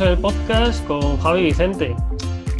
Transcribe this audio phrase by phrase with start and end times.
[0.00, 1.94] En el podcast con Javi Vicente,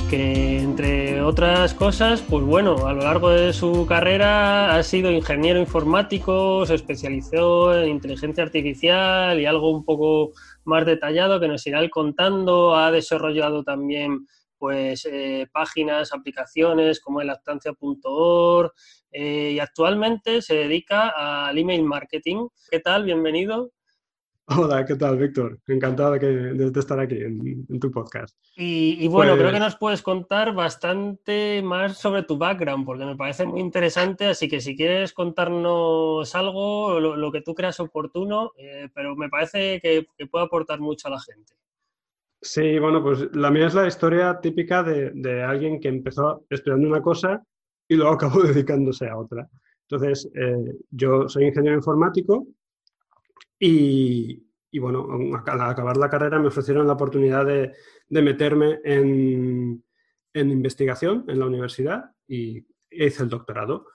[0.08, 5.58] que entre otras cosas, pues bueno, a lo largo de su carrera ha sido ingeniero
[5.58, 10.30] informático, se especializó en inteligencia artificial y algo un poco
[10.64, 12.76] más detallado que nos irá contando.
[12.76, 18.70] Ha desarrollado también pues eh, páginas, aplicaciones como el lactancia.org
[19.10, 21.08] eh, y actualmente se dedica
[21.48, 22.46] al email marketing.
[22.70, 23.02] ¿Qué tal?
[23.02, 23.73] Bienvenido.
[24.46, 25.58] Hola, ¿qué tal, Víctor?
[25.66, 28.36] Encantado de, estar aquí en, tu podcast.
[28.56, 33.16] Y, bueno, creo que pues nos puedes contar bastante más sobre tu background, porque me
[33.16, 38.90] parece muy interesante, así que si quieres contarnos algo, lo, que tú creas oportuno, eh,
[38.94, 41.54] pero me parece que, puede aportar mucho a la gente.
[42.42, 47.00] Sí, bueno, pues la mía es la historia típica de, alguien que empezó estudiando una
[47.00, 47.42] cosa
[47.88, 49.48] y luego acabó dedicándose a otra.
[49.88, 52.46] Entonces, eh, yo soy ingeniero informático
[53.58, 55.08] y, bueno,
[55.46, 57.72] al acabar la carrera me ofrecieron la oportunidad de,
[58.08, 59.84] meterme en,
[60.34, 63.86] investigación en la universidad y hice el doctorado.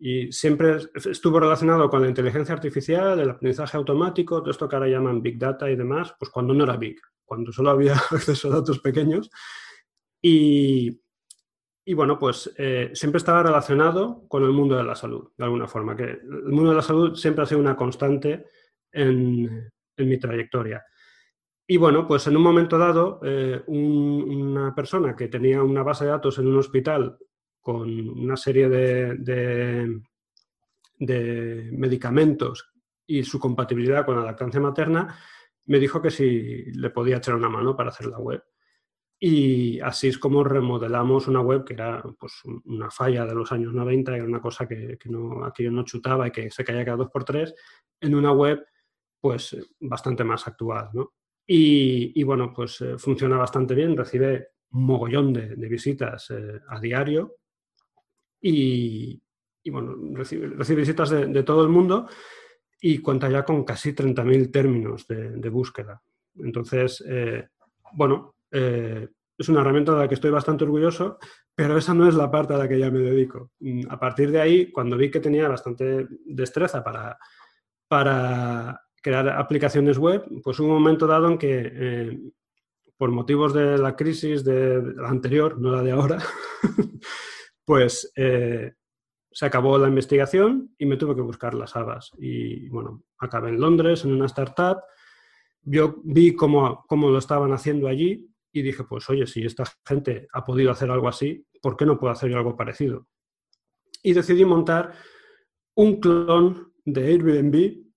[0.00, 4.88] Y siempre estuvo relacionado con la inteligencia artificial, el aprendizaje automático, todo esto que ahora
[4.88, 8.56] llaman Big Data y demás, pues cuando no era Big, cuando solo había acceso a
[8.56, 9.28] datos pequeños.
[10.22, 11.00] Y,
[11.88, 15.66] y bueno, pues eh, siempre estaba relacionado con el mundo de la salud, de alguna
[15.66, 18.44] forma, que el mundo de la salud siempre ha sido una constante
[18.92, 20.84] en, mi trayectoria.
[21.66, 26.10] Y bueno, pues en un momento dado, eh, una persona que tenía una base de
[26.12, 27.18] datos en un hospital
[27.60, 30.00] con una serie de,
[30.98, 32.72] de, medicamentos
[33.06, 35.14] y su compatibilidad con la lactancia materna,
[35.66, 38.42] me dijo que si le podía echar una mano para hacer la web.
[39.20, 43.74] Y así es como remodelamos una web que era pues, una falla de los años
[43.74, 46.98] 90, era una cosa que, que no, aquello no chutaba y que se caía cada
[46.98, 47.54] dos por tres,
[48.00, 48.64] en una web
[49.20, 51.12] pues eh, bastante más actual, ¿no?
[51.50, 57.36] Y, bueno, pues eh, funciona bastante bien, recibe un mogollón de, visitas eh, a diario
[58.42, 59.18] y,
[59.70, 62.06] bueno, recibe, visitas de, todo el mundo
[62.82, 66.02] y cuenta ya con casi 30.000 términos de, búsqueda.
[66.36, 67.02] Entonces,
[67.94, 71.18] bueno, es una herramienta de la que estoy bastante orgulloso,
[71.54, 73.52] pero esa no es la parte a la que ya me dedico.
[73.60, 77.18] Mm, a partir de ahí, cuando vi que tenía bastante destreza para,
[77.86, 82.20] para crear aplicaciones web, pues un momento dado en que, eh,
[82.96, 86.18] por motivos de la crisis de, la anterior, no la de ahora,
[87.64, 88.72] pues eh,
[89.30, 92.10] se acabó la investigación y me tuve que buscar las habas.
[92.18, 94.78] Y bueno, acabé en Londres, en una startup.
[95.62, 100.26] Yo vi cómo, cómo lo estaban haciendo allí y dije, pues oye, si esta gente
[100.32, 103.06] ha podido hacer algo así, ¿por qué no puedo hacer yo algo parecido?
[104.02, 104.94] Y decidí montar
[105.74, 107.87] un clon de Airbnb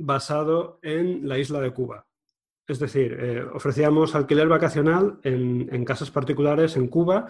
[0.00, 2.06] basado en la isla de Cuba.
[2.66, 7.26] Es decir, eh, ofrecíamos alquiler vacacional en, casas particulares en Cuba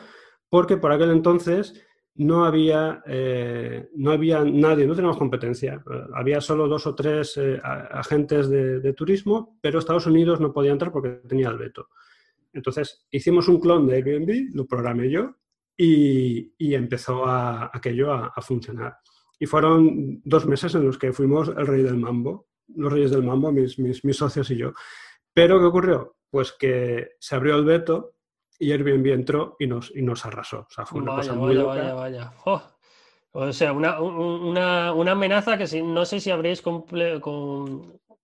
[0.48, 1.82] porque por aquel entonces
[2.14, 5.82] no había, eh, no había nadie, no teníamos competencia.
[6.14, 10.92] había solo dos o tres eh, agentes de, turismo, pero Estados Unidos no podía entrar
[10.92, 11.88] porque tenía el veto.
[12.53, 15.36] Entonces hicimos un clon de Airbnb, lo programé yo
[15.75, 18.98] y, empezó aquello a, a funcionar.
[19.38, 23.22] Y fueron dos meses en los que fuimos el rey del mambo los Reyes del
[23.22, 24.72] Mambo, mis, mis, socios y yo.
[25.32, 26.16] Pero ¿qué ocurrió?
[26.31, 28.14] Pues que se abrió el veto
[28.58, 30.60] y Airbnb entró y nos, y nos arrasó.
[30.60, 32.62] O sea, fue una cosa muy vaya, vaya, oh.
[33.32, 36.62] O sea, una, una, una, amenaza que si, no sé si habréis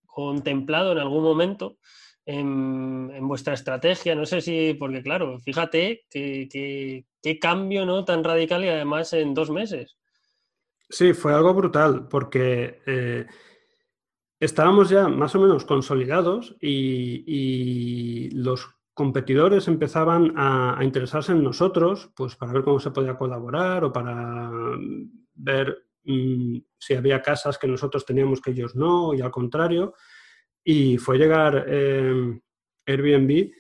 [0.06, 1.76] contemplado en algún momento
[2.24, 4.16] en, en, vuestra estrategia.
[4.16, 7.04] No sé si, porque claro, fíjate qué
[7.40, 8.04] cambio ¿no?
[8.04, 9.96] tan radical y además en dos meses.
[10.88, 13.26] Sí, fue algo brutal, porque eh,
[14.40, 22.36] estábamos ya más o menos consolidados y, los competidores empezaban a, interesarse en nosotros, pues
[22.36, 24.50] para ver cómo se podía colaborar o para
[25.34, 29.94] ver mm, si había casas que nosotros teníamos que ellos no, y al contrario.
[30.64, 32.40] Y fue llegar eh,
[32.86, 33.50] Airbnb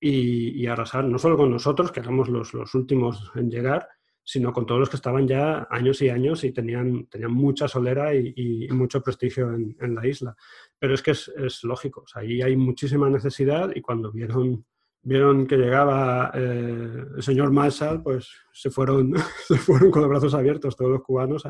[0.00, 3.88] y, arrasar, no solo con nosotros, que éramos los, los últimos en llegar,
[4.28, 8.12] sino con todos los que estaban ya años y años y tenían, tenían mucha solera
[8.12, 10.34] y, mucho prestigio en, la isla.
[10.80, 14.66] Pero es que es, lógico, ahí hay muchísima necesidad y cuando vieron,
[15.00, 19.14] vieron que llegaba eh, el señor Marshall, pues se fueron,
[19.46, 21.44] se fueron con los brazos abiertos todos los cubanos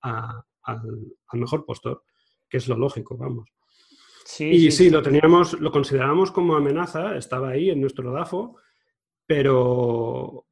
[0.00, 0.42] al,
[1.34, 2.02] mejor postor,
[2.48, 3.48] que es lo lógico, vamos.
[4.40, 8.56] y sí, lo teníamos, lo considerábamos como amenaza, estaba ahí en nuestro DAFO,
[9.26, 10.49] pero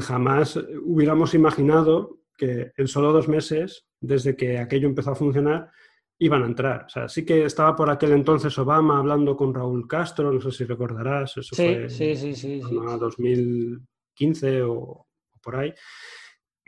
[0.00, 5.70] jamás hubiéramos imaginado que en solo dos meses, desde que aquello empezó a funcionar,
[6.18, 6.84] iban a entrar.
[6.84, 10.50] O sea, sí que estaba por aquel entonces Obama hablando con Raúl Castro, no sé
[10.50, 12.60] si recordarás, eso fue sí, sí, sí, sí.
[12.60, 15.06] 2015 o,
[15.42, 15.72] por ahí.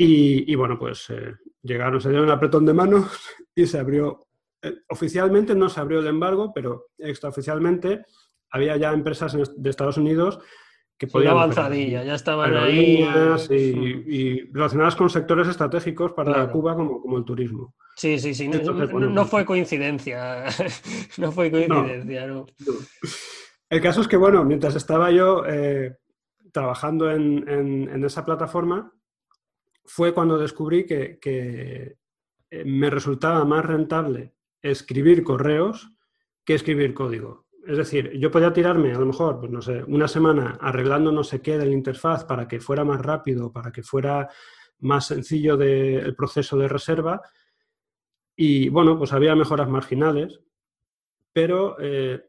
[0.00, 3.11] Y, bueno, pues eh, llegaron, se dieron el apretón de manos
[3.55, 4.29] y se abrió.
[4.62, 8.05] Eh, oficialmente no se abrió el embargo, pero extraoficialmente
[8.50, 10.38] había ya empresas de Estados Unidos
[10.99, 11.33] que podían...
[11.33, 13.06] avanzadilla, ya estaban ahí.
[13.50, 17.75] Y, relacionadas con sectores estratégicos para Cuba como, como, el turismo.
[17.97, 18.49] Sí, sí, sí.
[18.49, 20.45] no, fue coincidencia.
[21.19, 22.47] no fue coincidencia, no.
[23.71, 25.97] El caso es que, bueno, mientras estaba yo eh,
[26.53, 28.93] trabajando en, esa plataforma,
[29.85, 31.97] fue cuando descubrí que, que
[32.50, 35.93] eh, me resultaba más rentable escribir correos
[36.45, 37.47] que escribir código.
[37.67, 41.23] Es decir, yo podía tirarme a lo mejor, pues no sé, una semana arreglando no
[41.23, 44.29] sé qué de la interfaz para que fuera más rápido, para que fuera
[44.81, 47.21] más sencillo el proceso de reserva.
[48.37, 50.41] Y bueno, pues había mejoras marginales,
[51.33, 52.21] pero eh,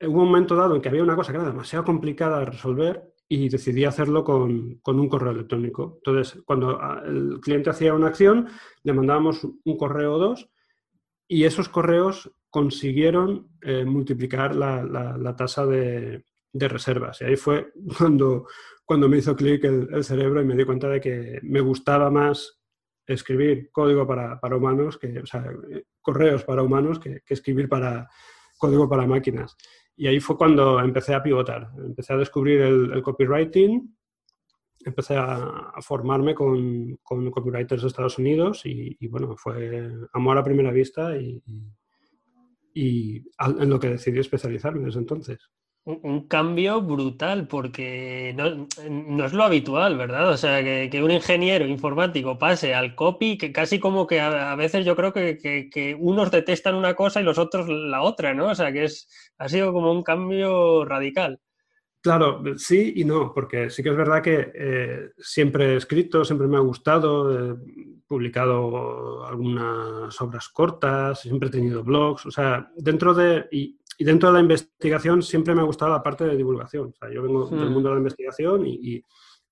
[0.00, 3.14] hubo un momento dado en que había una cosa que era demasiado complicada de resolver
[3.28, 5.94] y decidí hacerlo con, con, un correo electrónico.
[6.04, 8.48] Entonces, cuando ah, el cliente hacía una acción,
[8.82, 10.50] le mandábamos un correo o dos
[11.28, 16.22] y esos correos consiguieron eh, multiplicar la, tasa de,
[16.52, 17.22] reservas.
[17.22, 18.46] Y ahí fue cuando,
[18.84, 22.60] cuando me hizo clic el, cerebro y me di cuenta de que me gustaba más
[23.06, 25.50] escribir código para, humanos, que, o sea,
[26.02, 28.06] correos para humanos, que, escribir para
[28.58, 29.56] código para máquinas.
[29.96, 31.70] Y ahí fue cuando empecé a pivotar.
[31.78, 33.96] Empecé a descubrir el, copywriting,
[34.84, 40.70] empecé a, formarme con, con, copywriters de Estados Unidos y, bueno, fue amor a primera
[40.70, 41.42] vista y
[42.74, 45.38] y en lo que decidí especializarme desde entonces.
[45.84, 50.30] Un, cambio brutal, porque no, es lo habitual, ¿verdad?
[50.30, 54.86] O sea, que, un ingeniero informático pase al copy, que casi como que a, veces
[54.86, 58.50] yo creo que, unos detestan una cosa y los otros la otra, ¿no?
[58.50, 59.08] O sea, que es,
[59.38, 61.40] ha sido como un cambio radical.
[62.00, 66.46] Claro, sí y no, porque sí que es verdad que eh, siempre he escrito, siempre
[66.46, 67.58] me ha gustado,
[68.12, 74.34] publicado algunas obras cortas, siempre he tenido blogs, o sea, dentro de, y, dentro de
[74.34, 77.70] la investigación siempre me ha gustado la parte de divulgación, o sea, yo vengo del
[77.70, 77.72] hmm.
[77.72, 79.02] mundo de la investigación y,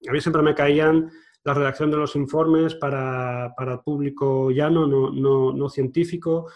[0.07, 1.11] a mí siempre me caían
[1.43, 6.51] la redacción de los informes para, para el público llano, no, no, no científico,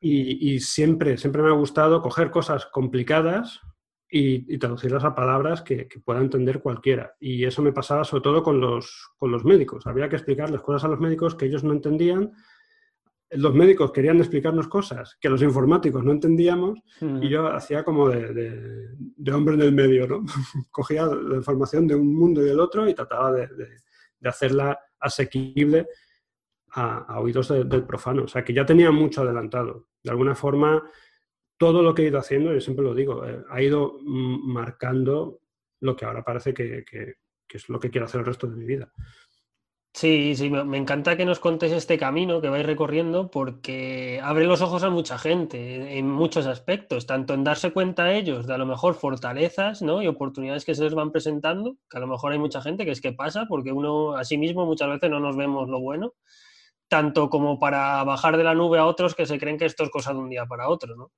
[0.00, 3.60] y, y, siempre, siempre me ha gustado coger cosas complicadas,
[4.10, 7.14] y, traducirlas a palabras que, pueda entender cualquiera.
[7.20, 9.86] Y eso me pasaba sobre todo con los, con los médicos.
[9.86, 12.32] Había que explicarles cosas a los médicos que ellos no entendían.
[13.30, 18.32] Los médicos querían explicarnos cosas que los informáticos no entendíamos y yo hacía como de,
[18.96, 20.24] de, hombre en el medio, ¿no?
[20.70, 23.48] Cogía la información de un mundo y del otro y trataba de,
[24.24, 25.86] hacerla asequible
[26.70, 28.24] a, a oídos del profano.
[28.24, 29.88] O sea, que ya tenía mucho adelantado.
[30.02, 30.82] De alguna forma,
[31.58, 35.40] todo lo que he ido haciendo, yo siempre lo digo, eh, ha ido marcando
[35.80, 36.84] lo que ahora parece que,
[37.48, 38.92] es lo que quiero hacer el resto de mi vida.
[39.92, 44.60] Sí, sí, me encanta que nos contes este camino que vais recorriendo porque abre los
[44.60, 48.58] ojos a mucha gente en muchos aspectos, tanto en darse cuenta a ellos de a
[48.58, 50.00] lo mejor fortalezas ¿no?
[50.00, 52.92] y oportunidades que se les van presentando, que a lo mejor hay mucha gente que
[52.92, 56.14] es que pasa porque uno a sí mismo muchas veces no nos vemos lo bueno,
[56.86, 59.90] tanto como para bajar de la nube a otros que se creen que esto es
[59.90, 60.94] cosa de un día para otro.
[60.94, 61.10] ¿no?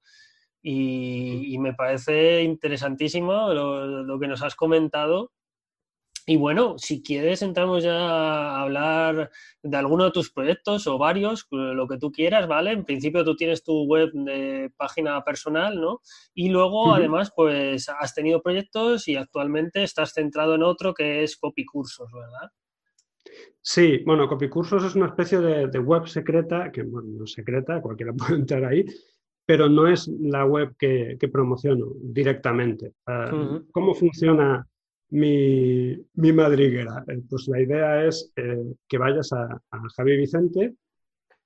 [0.62, 5.32] Y, me parece interesantísimo lo, que nos has comentado.
[6.26, 9.30] Y bueno, si quieres, entramos ya a hablar
[9.62, 12.72] de alguno de tus proyectos o varios, lo que tú quieras, ¿vale?
[12.72, 16.02] En principio tú tienes tu web de página personal, ¿no?
[16.34, 21.36] Y luego, además, pues has tenido proyectos y actualmente estás centrado en otro que es
[21.36, 22.50] Copicursos, ¿verdad?
[23.62, 28.12] Sí, bueno, Copicursos es una especie de, de web secreta, que bueno, no secreta, cualquiera
[28.16, 28.84] puede entrar ahí,
[29.50, 32.92] pero no es la web que, promociono directamente.
[33.04, 34.64] Ah, ¿Cómo funciona
[35.08, 37.02] mi, madriguera?
[37.08, 40.76] Eh, pues la idea es eh, que vayas a, a Javi Vicente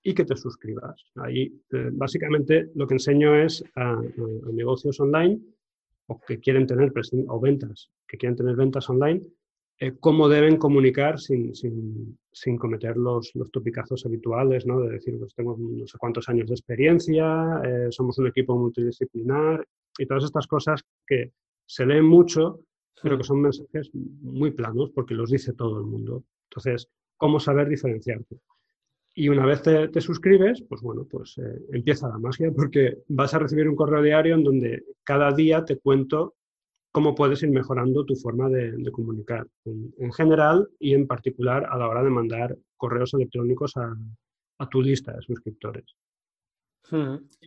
[0.02, 1.02] y que te suscribas.
[1.14, 3.98] Ahí eh, básicamente lo que enseño es a,
[4.52, 5.40] negocios online
[6.08, 6.92] o que quieren tener
[7.28, 9.22] o ventas, que quieren tener ventas online,
[9.78, 14.80] eh, cómo deben comunicar sin, sin, cometer los, los, topicazos habituales, ¿no?
[14.80, 19.66] De decir, pues tengo no sé cuántos años de experiencia, eh, somos un equipo multidisciplinar
[19.98, 21.32] y todas estas cosas que
[21.66, 22.60] se leen mucho,
[23.02, 26.24] pero que son mensajes muy planos porque los dice todo el mundo.
[26.50, 28.38] Entonces, ¿cómo saber diferenciarte?
[29.16, 33.38] Y una vez te, suscribes, pues bueno, pues eh, empieza la magia porque vas a
[33.38, 36.34] recibir un correo diario en donde cada día te cuento
[36.94, 41.88] cómo puedes ir mejorando tu forma de, comunicar en, general y en particular a la
[41.88, 45.84] hora de mandar correos electrónicos a, tu lista de suscriptores.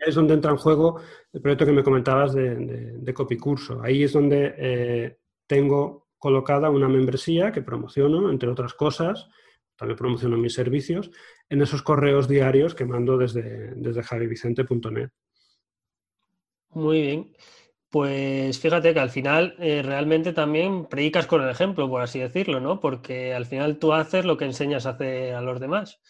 [0.06, 1.00] Es donde entra en juego
[1.32, 2.56] el proyecto que me comentabas de,
[2.98, 3.82] de, Copicurso.
[3.82, 9.30] Ahí es donde eh, tengo colocada una membresía que promociono, entre otras cosas,
[9.78, 11.10] también promociono mis servicios,
[11.48, 15.10] en esos correos diarios que mando desde, desde javivicente.net.
[16.72, 17.34] Muy bien.
[17.90, 22.60] Pues fíjate que al final eh, realmente también predicas con el ejemplo, por así decirlo,
[22.60, 22.80] ¿no?
[22.82, 26.02] Porque al final tú haces lo que enseñas a hacer a los demás.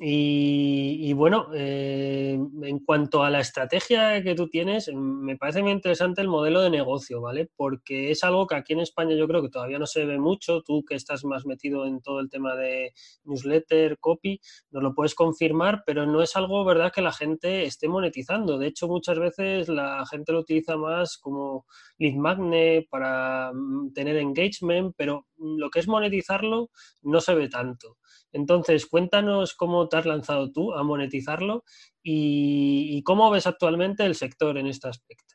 [0.00, 6.20] Y, bueno, eh, en cuanto a la estrategia que tú tienes, me parece muy interesante
[6.20, 7.50] el modelo de negocio, ¿vale?
[7.56, 10.62] Porque es algo que aquí en España yo creo que todavía no se ve mucho.
[10.62, 12.92] Tú que estás más metido en todo el tema de
[13.24, 14.40] newsletter, copy,
[14.70, 18.56] nos lo puedes confirmar, pero no es algo, ¿verdad?, que la gente esté monetizando.
[18.56, 21.66] De hecho, muchas veces la gente lo utiliza más como
[21.98, 26.70] lead magnet para mm, tener engagement, pero lo que es monetizarlo
[27.02, 27.96] no se ve tanto.
[28.32, 31.64] Entonces, cuéntanos cómo te has lanzado tú a monetizarlo
[32.02, 35.34] y, cómo ves actualmente el sector en este aspecto.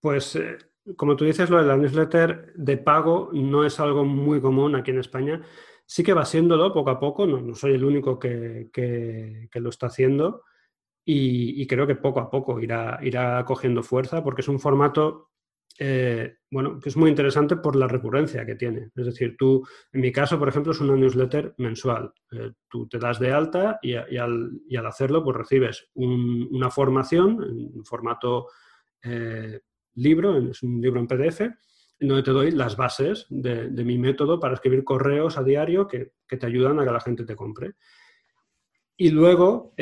[0.00, 0.58] Pues, eh,
[0.96, 4.90] como tú dices, lo de la newsletter de pago no es algo muy común aquí
[4.90, 5.42] en España.
[5.86, 8.70] Sí que va siéndolo poco a poco, no, soy el único que,
[9.54, 10.42] lo está haciendo
[11.04, 15.30] y, creo que poco a poco irá, irá cogiendo fuerza porque es un formato
[15.78, 18.90] eh, bueno, que es muy interesante por la recurrencia que tiene.
[18.94, 22.12] Es decir, tú, en mi caso, por ejemplo, es una newsletter mensual.
[22.30, 28.48] Eh, tú te das de alta y, al, hacerlo, pues recibes una formación en formato
[29.02, 29.60] eh,
[29.94, 34.38] libro, es un libro en PDF, en donde te doy las bases de, mi método
[34.38, 37.74] para escribir correos a diario que, te ayudan a que la gente te compre.
[38.96, 39.74] Y luego,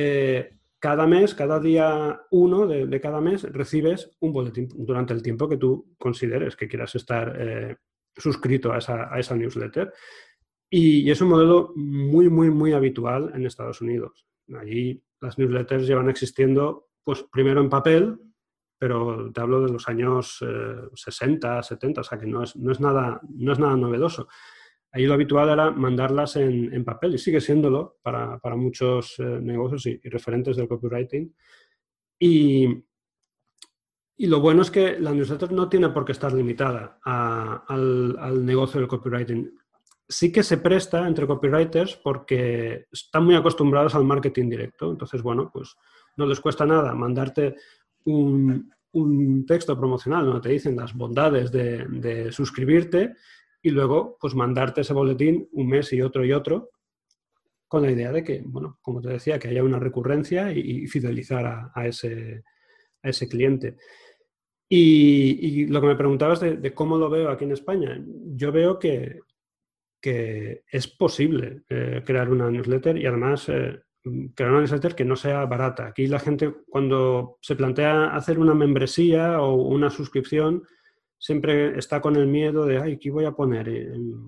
[0.82, 5.56] cada mes, cada día uno de, cada mes, recibes un boletín durante el tiempo que
[5.56, 7.76] tú consideres que quieras estar eh,
[8.16, 9.92] suscrito a esa, newsletter.
[10.68, 14.26] Y, es un modelo muy, muy, muy habitual en Estados Unidos.
[14.58, 18.18] Allí las newsletters llevan existiendo, pues primero en papel,
[18.76, 20.44] pero te hablo de los años
[20.94, 24.26] 60, eh, 70, o sea que no es, no es, nada, no es nada novedoso.
[24.94, 29.98] Ahí lo habitual era mandarlas en, papel y sigue siéndolo para, muchos eh, negocios y,
[30.10, 31.34] referentes del copywriting.
[32.18, 32.68] Y,
[34.18, 38.80] y, lo bueno es que la newsletter no tiene por qué estar limitada al, negocio
[38.80, 39.50] del copywriting.
[40.06, 44.90] Sí que se presta entre copywriters porque están muy acostumbrados al marketing directo.
[44.90, 45.74] Entonces, bueno, pues
[46.18, 47.56] no les cuesta nada mandarte
[48.04, 48.70] un,
[49.46, 53.14] texto promocional donde te dicen las bondades de, de suscribirte
[53.62, 56.70] y luego pues mandarte ese boletín un mes y otro y otro
[57.72, 61.70] con la idea de que, bueno, como te decía, que haya una recurrencia y, fidelizar
[61.74, 62.42] a, ese,
[63.02, 63.76] a, ese, cliente.
[64.68, 69.20] Y, lo que me preguntabas de, cómo lo veo aquí en España, yo veo que,
[70.02, 73.80] que es posible eh, crear una newsletter y además eh,
[74.34, 75.86] crear una newsletter que no sea barata.
[75.86, 80.62] Aquí la gente cuando se plantea hacer una membresía o una suscripción,
[81.22, 83.70] siempre está con el miedo de, ay, ¿qué voy a poner?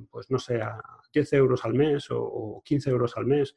[0.08, 0.80] Pues no sé, a
[1.12, 3.56] 10 euros al mes o, 15 euros al mes.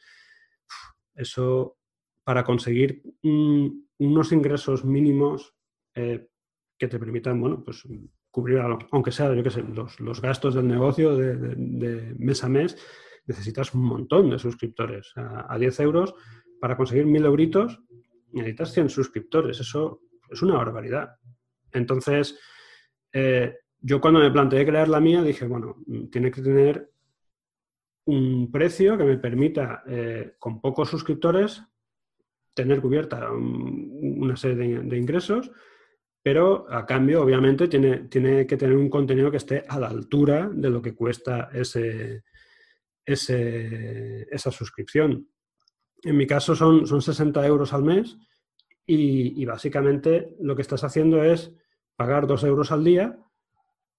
[1.13, 1.77] Eso
[2.23, 5.53] para conseguir unos ingresos mínimos
[5.93, 6.27] eh,
[6.79, 7.83] que te permitan, bueno, pues
[8.31, 9.63] cubrir, aunque sea, sé,
[9.99, 12.75] los, gastos del negocio de, mes a mes,
[13.27, 15.13] necesitas un montón de suscriptores.
[15.15, 16.15] A, 10 euros,
[16.59, 17.83] para conseguir 1000 euritos,
[18.31, 19.59] necesitas 100 suscriptores.
[19.59, 21.17] Eso es una barbaridad.
[21.71, 22.39] Entonces,
[23.19, 25.77] eh, yo cuando me planteé crear la mía dije, bueno,
[26.11, 26.91] tiene que tener
[28.05, 31.63] un precio que me permita, eh, con pocos suscriptores,
[32.53, 35.49] tener cubierta una serie de, ingresos,
[36.21, 40.47] pero a cambio, obviamente, tiene, tiene, que tener un contenido que esté a la altura
[40.53, 42.23] de lo que cuesta ese,
[43.03, 45.27] esa suscripción.
[46.03, 48.15] En mi caso son, son 60 euros al mes
[48.85, 51.51] y básicamente lo que estás haciendo es
[51.97, 53.19] pagar dos euros al día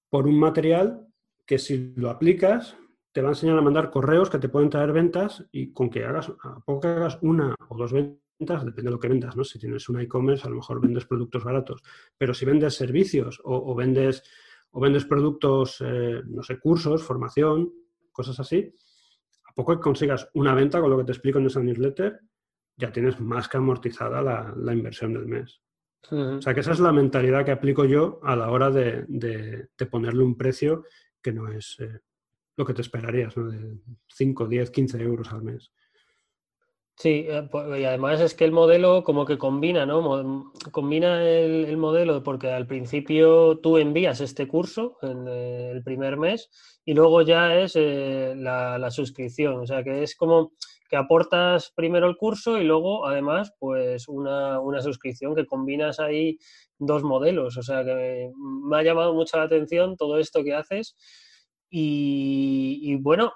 [0.09, 1.07] por un material
[1.45, 2.76] que si lo aplicas
[3.12, 6.05] te va a enseñar a mandar correos que te pueden traer ventas y con que
[6.05, 9.43] hagas, a poco que hagas una o dos ventas, depende de lo que vendas, ¿no?
[9.43, 11.83] Si tienes un e-commerce, a lo mejor vendes productos baratos,
[12.17, 14.23] pero si vendes servicios o, vendes,
[14.71, 17.73] o vendes productos, eh, no sé, cursos, formación,
[18.12, 18.73] cosas así,
[19.45, 22.21] a poco que consigas una venta con lo que te explico en esa newsletter,
[22.76, 25.61] ya tienes más que amortizada la inversión del mes.
[26.11, 30.23] O sea que esa es la mentalidad que aplico yo a la hora de, ponerle
[30.23, 30.85] un precio
[31.21, 32.00] que no es eh,
[32.57, 33.49] lo que te esperarías, ¿no?
[33.50, 33.78] De
[34.09, 35.73] 5, 10, 15 euros al mes.
[36.99, 40.50] Sí, eh, y además es que el modelo como que combina, ¿no?
[40.73, 46.50] Combina el, modelo porque al principio tú envías este curso en eh, el primer mes
[46.85, 49.61] y luego ya es eh, la, suscripción.
[49.61, 50.55] O sea que es como
[50.88, 56.38] que aportas primero el curso y luego además pues una, una suscripción que combinas ahí
[56.78, 57.57] dos modelos.
[57.57, 60.97] O sea que me ha llamado mucho la atención todo esto que haces
[61.71, 63.35] y, bueno,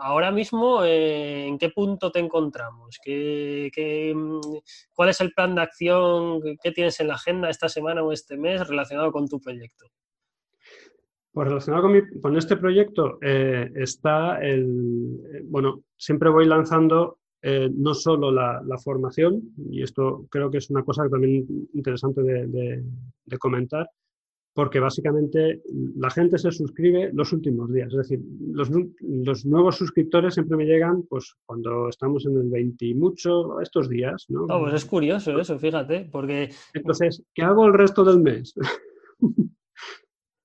[0.00, 3.00] ahora mismo, eh, ¿en qué punto te encontramos?
[3.02, 4.40] ¿Qué, mm,
[4.94, 8.36] cuál es el plan de acción que tienes en la agenda esta semana o este
[8.36, 9.86] mes relacionado con tu proyecto?
[11.32, 11.88] Pues relacionado
[12.20, 17.18] con, este proyecto eh, está el, eh, bueno, siempre voy lanzando
[17.74, 23.90] no solo la, formación, y esto creo que es una cosa también interesante de comentar,
[24.54, 25.62] porque básicamente
[25.96, 27.88] la gente se suscribe los últimos días.
[27.88, 28.20] Es decir,
[28.52, 28.70] los,
[29.46, 34.26] nuevos suscriptores siempre me llegan pues cuando estamos en el 20 y mucho, estos días.
[34.28, 34.44] ¿no?
[34.44, 36.50] Oh, pues es curioso eso, fíjate, porque...
[36.74, 38.54] Entonces, ¿qué hago el resto del mes?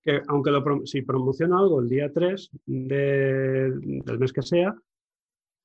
[0.08, 4.74] que aunque lo, si promociono algo el día 3 del mes que sea,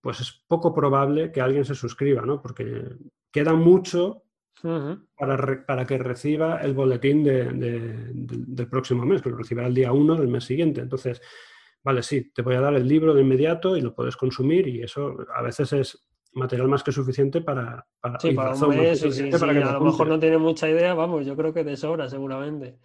[0.00, 2.42] pues es poco probable que alguien se suscriba, ¿no?
[2.42, 2.82] Porque
[3.30, 4.24] queda mucho
[5.16, 10.16] para, para, que reciba el boletín del próximo mes, que lo recibirá el día 1
[10.16, 10.80] del mes siguiente.
[10.80, 11.22] Entonces,
[11.84, 14.82] vale, sí, te voy a dar el libro de inmediato y lo puedes consumir y
[14.82, 19.02] eso a veces es material más que suficiente para, para, sí, para un mes,
[19.38, 22.08] para que a lo mejor no tiene mucha idea, vamos, yo creo que de sobra
[22.08, 22.80] seguramente.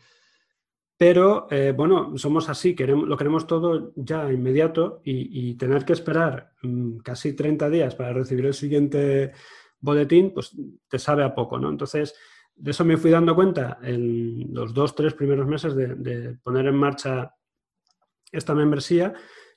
[0.97, 6.53] Pero eh, bueno, somos así, queremos, lo queremos todo ya inmediato y, tener que esperar
[6.63, 9.31] mm, casi 30 días para recibir el siguiente
[9.79, 10.57] boletín, pues
[10.89, 11.69] te sabe a poco, ¿no?
[11.69, 12.15] Entonces,
[12.55, 16.75] de eso me fui dando cuenta en los dos, tres primeros meses de, poner en
[16.75, 17.31] marcha
[18.31, 19.13] esta membresía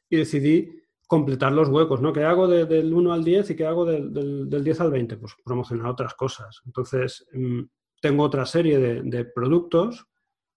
[0.08, 0.68] y decidí
[1.06, 2.12] completar los huecos, ¿no?
[2.12, 5.16] ¿Qué hago del 1 al 10 y qué hago del, 10 al 20?
[5.16, 6.60] Pues promocionar otras cosas.
[6.66, 7.62] Entonces, mm,
[8.00, 10.06] tengo otra serie de, productos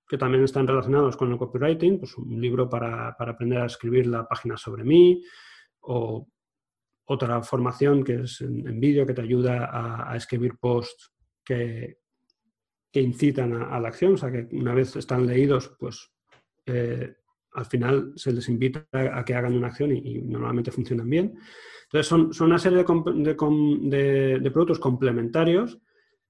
[0.07, 4.07] que también están relacionados con el copywriting, pues un libro para, para aprender a escribir
[4.07, 5.23] la página sobre mí,
[5.81, 6.27] o
[7.05, 11.97] otra formación que es en, vídeo que te ayuda a, escribir posts que,
[12.91, 16.11] que incitan a, la acción, o sea que una vez están leídos, pues
[16.65, 17.15] eh,
[17.53, 21.37] al final se les invita a, que hagan una acción y, normalmente funcionan bien.
[21.83, 25.79] Entonces son, son una serie de, de, productos complementarios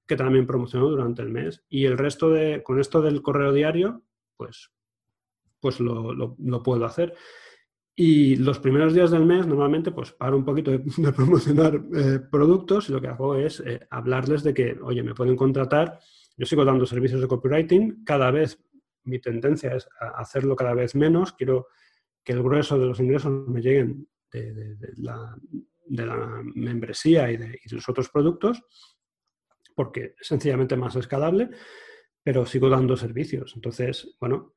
[0.06, 4.02] que también promociono durante el mes y el resto de, con esto del correo diario,
[4.36, 4.70] pues,
[5.60, 7.14] pues lo, lo puedo hacer.
[7.96, 12.88] Y los primeros días del mes normalmente pues paro un poquito de, promocionar eh, productos
[12.88, 16.00] y lo que hago es eh, hablarles de que, oye, me pueden contratar.
[16.36, 18.04] Yo sigo dando servicios de copywriting.
[18.04, 18.58] Cada vez
[19.04, 21.32] mi tendencia es hacerlo cada vez menos.
[21.34, 21.68] Quiero
[22.24, 25.36] que el grueso de los ingresos me lleguen de, la,
[26.54, 28.64] membresía y de, los otros productos
[29.74, 31.50] porque es sencillamente más escalable,
[32.22, 33.52] pero sigo dando servicios.
[33.54, 34.54] Entonces, bueno,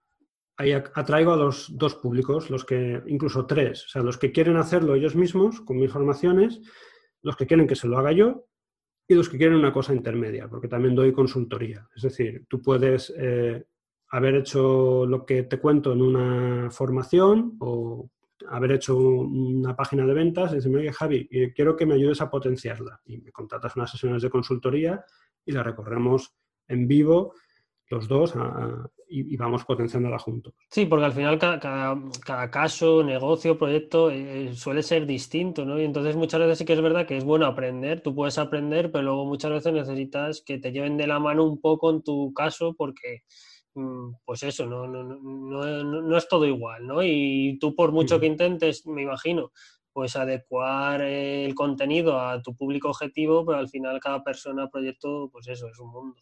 [0.57, 4.57] ahí atraigo a los dos públicos, los que, incluso tres, o sea, los que quieren
[4.57, 6.61] hacerlo ellos mismos con mis formaciones,
[7.21, 8.47] los que quieren que se lo haga yo
[9.07, 11.87] y los que quieren una cosa intermedia, porque también doy consultoría.
[11.95, 13.65] Es decir, tú puedes eh,
[14.09, 18.09] haber hecho lo que te cuento en una formación o
[18.49, 22.21] haber hecho una página de ventas y decirme, oye Javi, eh, quiero que me ayudes
[22.21, 23.01] a potenciarla.
[23.05, 25.03] Y me contratas unas sesiones de consultoría
[25.45, 26.35] y la recorremos
[26.67, 27.33] en vivo
[27.89, 28.33] los dos
[29.09, 30.53] y, vamos potenciándola juntos.
[30.69, 35.79] Sí, porque al final cada, caso, negocio, proyecto eh, suele ser distinto, ¿no?
[35.79, 38.91] Y entonces muchas veces sí que es verdad que es bueno aprender, tú puedes aprender,
[38.91, 42.33] pero luego muchas veces necesitas que te lleven de la mano un poco en tu
[42.33, 43.23] caso porque
[44.25, 47.03] pues eso, no, no, no, no, es todo igual, ¿no?
[47.03, 49.51] Y tú por mucho que intentes, me imagino,
[49.93, 55.47] pues adecuar el contenido a tu público objetivo, pero al final cada persona, proyecto, pues
[55.47, 56.15] eso, es un mundo.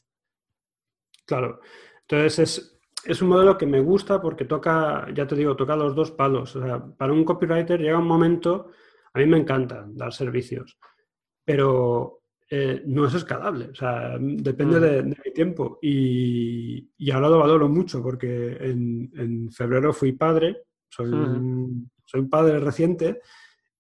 [1.26, 1.60] Claro.
[2.02, 6.12] Entonces es, un modelo que me gusta porque toca, ya te digo, toca los dos
[6.12, 6.56] palos.
[6.56, 8.72] O sea, para un copywriter llega un momento,
[9.14, 10.78] a mí me encanta dar servicios,
[11.44, 13.70] pero eh, no es escalable.
[13.70, 15.80] O sea, depende de, mi tiempo.
[15.82, 21.90] Y, ahora lo valoro mucho porque en, febrero fui padre, soy, un,
[22.30, 23.22] padre reciente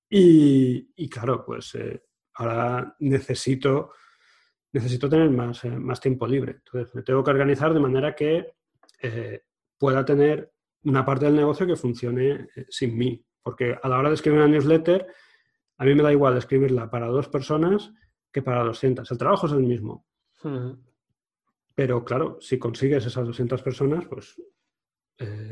[0.10, 2.04] y, claro, pues eh,
[2.36, 3.92] ahora necesito
[4.72, 6.58] necesito tener más, eh, más tiempo libre.
[6.58, 8.56] Entonces, me tengo que organizar de manera que
[9.02, 9.44] eh,
[9.78, 10.52] pueda tener
[10.84, 13.26] una parte del negocio que funcione sin mí.
[13.42, 15.08] Porque a la hora de escribir una newsletter,
[15.78, 17.94] a mí me da igual escribirla para dos personas
[18.36, 19.10] que para 200.
[19.10, 20.06] El trabajo es el mismo.
[21.74, 24.36] Pero claro, si consigues esas 200 personas, pues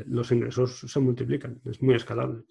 [0.04, 1.62] los ingresos se multiplican.
[1.64, 2.42] Es muy escalable.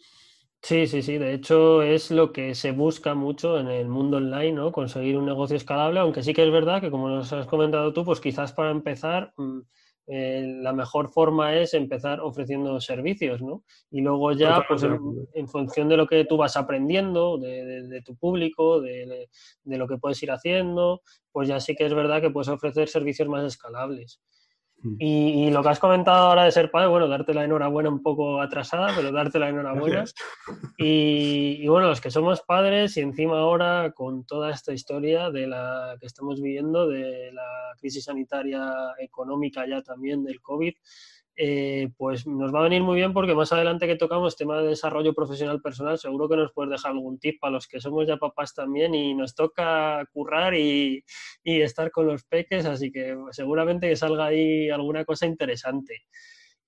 [0.60, 1.20] Sí, sí, sí.
[1.20, 4.72] De hecho, es lo que se busca mucho en el mundo online, ¿no?
[4.72, 8.04] Conseguir un negocio escalable, aunque sí que es verdad que, como nos has comentado tú,
[8.04, 9.60] pues quizás para empezar, mm,
[10.08, 13.64] eh, la mejor forma es empezar ofreciendo servicios, ¿no?
[13.90, 18.82] Y luego ya, pues en, función de lo que tú vas aprendiendo, de, tu público,
[18.82, 19.30] de,
[19.64, 23.30] lo que puedes ir haciendo, pues ya sí que es verdad que puedes ofrecer servicios
[23.30, 24.20] más escalables.
[24.84, 24.96] Mm.
[25.00, 28.42] Y, lo que has comentado ahora de ser padre, bueno, darte la enhorabuena un poco
[28.42, 30.04] atrasada, pero darte la enhorabuena.
[30.78, 35.96] Y, bueno, los que somos padres y encima ahora con toda esta historia de la
[36.00, 40.74] que estamos viviendo, de la crisis sanitaria económica ya también del COVID,
[41.36, 44.68] eh, pues nos va a venir muy bien porque más adelante que tocamos tema de
[44.68, 48.18] desarrollo profesional personal, seguro que nos puedes dejar algún tip para los que somos ya
[48.18, 51.04] papás también y nos toca currar y,
[51.44, 56.04] estar con los peques, así que seguramente que salga ahí alguna cosa interesante.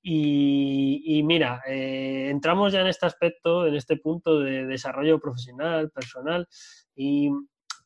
[0.02, 6.48] Y, mira, eh, entramos ya en este aspecto, en este punto de desarrollo profesional, personal,
[6.96, 7.32] y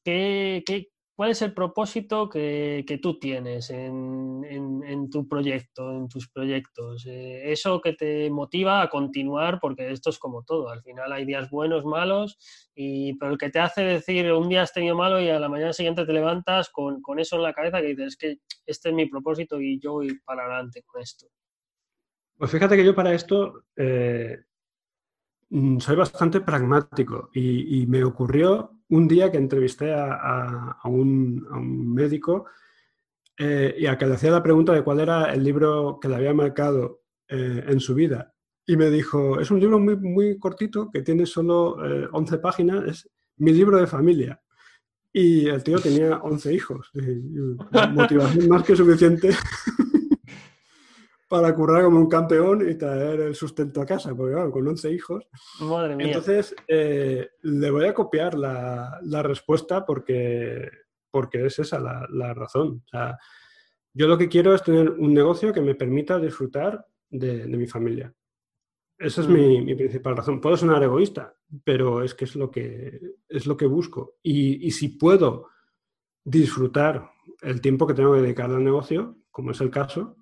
[0.04, 0.90] ¿qué, qué,
[1.20, 7.06] ¿Cuál es el propósito que, tú tienes en, tu proyecto, en tus proyectos?
[7.08, 11.26] Eh, eso que te motiva a continuar, porque esto es como todo, al final hay
[11.26, 12.38] días buenos, malos,
[12.74, 15.50] y, pero el que te hace decir un día has tenido malo y a la
[15.50, 19.06] mañana siguiente te levantas con, eso en la cabeza que dices, que este es mi
[19.08, 21.28] propósito y yo voy para adelante con esto.
[22.38, 24.38] Pues fíjate que yo para esto eh,
[25.80, 32.46] soy bastante pragmático y me ocurrió un día que entrevisté a, un, médico
[33.38, 36.16] eh, y a que le hacía la pregunta de cuál era el libro que le
[36.16, 38.34] había marcado eh, en su vida.
[38.66, 41.78] Y me dijo, es un libro muy, muy cortito que tiene solo
[42.12, 44.42] 11 eh, páginas, es mi libro de familia.
[45.12, 46.92] Y el tío tenía 11 hijos.
[47.94, 49.30] motivación más que suficiente
[51.30, 54.92] para currar como un campeón y traer el sustento a casa, porque claro, con 11
[54.92, 55.28] hijos.
[55.62, 56.08] Madre mía.
[56.08, 60.68] Entonces, eh, le voy a copiar la, respuesta porque,
[61.12, 62.82] porque es esa la, razón.
[62.84, 63.18] O sea,
[63.94, 68.12] yo lo que quiero es tener un negocio que me permita disfrutar de, mi familia.
[68.98, 69.78] Esa es mi, mm.
[69.78, 70.42] principal razón.
[70.42, 74.16] Puedo sonar egoísta, pero es que es lo que, es lo que busco.
[74.24, 75.50] Y, y si puedo
[76.24, 77.08] disfrutar
[77.42, 80.19] el tiempo que tengo que dedicar al negocio, como es el caso,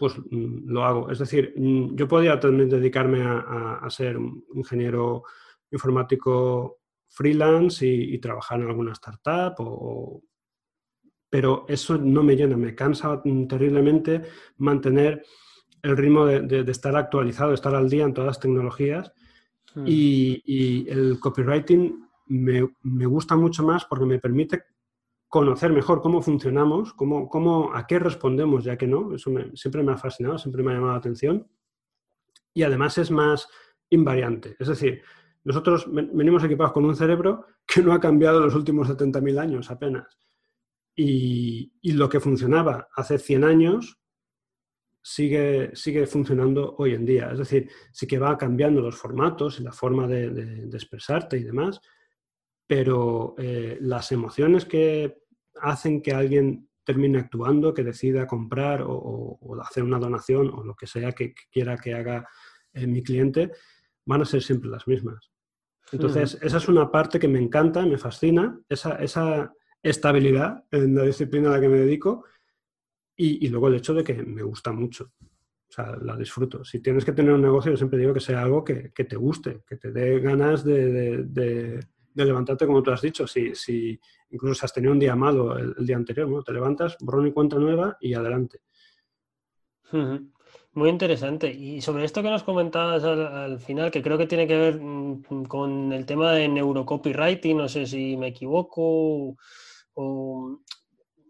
[0.00, 1.10] pues mm, lo hago.
[1.10, 5.24] Es decir, mm, yo podría también dedicarme a, ser un ingeniero
[5.70, 9.54] informático freelance y, trabajar en alguna startup,
[11.28, 14.22] pero eso no me llena, me cansa terriblemente
[14.56, 15.22] mantener
[15.82, 19.12] el ritmo de, estar actualizado, de estar al día en todas las tecnologías.
[19.74, 19.84] Hmm.
[19.86, 24.62] Y, el copywriting me, me, gusta mucho más porque me permite
[25.30, 29.92] conocer mejor cómo funcionamos, cómo, cómo, a qué respondemos, ya que no, eso siempre me
[29.92, 31.48] ha fascinado, siempre me ha llamado la atención.
[32.52, 33.48] Y además es más
[33.90, 34.56] invariante.
[34.58, 35.02] Es decir,
[35.44, 39.70] nosotros venimos equipados con un cerebro que no ha cambiado en los últimos 70.000 años
[39.70, 40.18] apenas.
[40.96, 44.00] Y, y, lo que funcionaba hace 100 años
[45.00, 47.30] sigue, sigue funcionando hoy en día.
[47.30, 51.80] Es decir, sí que va cambiando los formatos y la forma de, expresarte y demás,
[52.66, 55.19] pero eh, las emociones que
[55.62, 60.86] hacen que alguien termine actuando, que decida comprar o, hacer una donación o lo que
[60.86, 62.28] sea que, quiera que haga
[62.72, 63.52] eh, mi cliente,
[64.04, 65.30] van a ser siempre las mismas.
[65.92, 71.02] Entonces, esa es una parte que me encanta, me fascina, esa, esa estabilidad en la
[71.02, 72.24] disciplina a la que me dedico
[73.16, 75.12] y, luego el hecho de que me gusta mucho.
[75.20, 76.64] O sea, la disfruto.
[76.64, 79.62] Si tienes que tener un negocio, yo siempre digo que sea algo que, te guste,
[79.68, 81.78] que te dé ganas de
[82.14, 83.98] de levantarte, como tú has dicho, si, si
[84.30, 86.42] incluso has tenido un día malo el, día anterior, ¿no?
[86.42, 88.60] Te levantas, borrón y cuenta nueva y adelante.
[90.72, 91.52] Muy interesante.
[91.52, 95.44] Y sobre esto que nos comentabas al, final, que creo que tiene que ver mm,
[95.46, 99.36] con el tema de neurocopywriting, no sé si me equivoco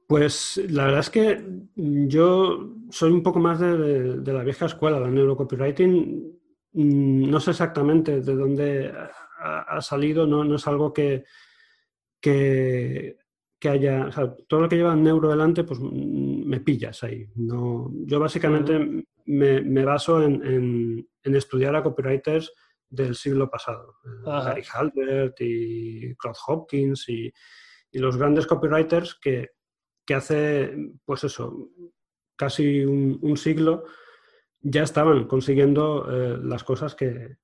[0.07, 1.43] Pues la verdad es que
[1.75, 6.39] yo soy un poco más de, de la vieja escuela, la neurocopywriting.
[6.73, 8.93] Mm, no sé exactamente de dónde
[9.41, 11.25] ha, salido no, no, es algo que,
[12.21, 13.17] que,
[13.65, 17.27] haya, o sea, todo lo que lleva neuro delante, pues mm, me pillas ahí.
[17.37, 22.53] No, yo básicamente me, baso en, estudiar a copywriters
[22.89, 23.97] del siglo pasado.
[24.25, 27.33] Gary Halbert y Claude Hopkins y,
[27.93, 29.51] los grandes copywriters que,
[30.15, 31.71] hace, pues eso,
[32.37, 33.85] casi un, siglo
[34.61, 37.37] ya estaban consiguiendo eh, las cosas que,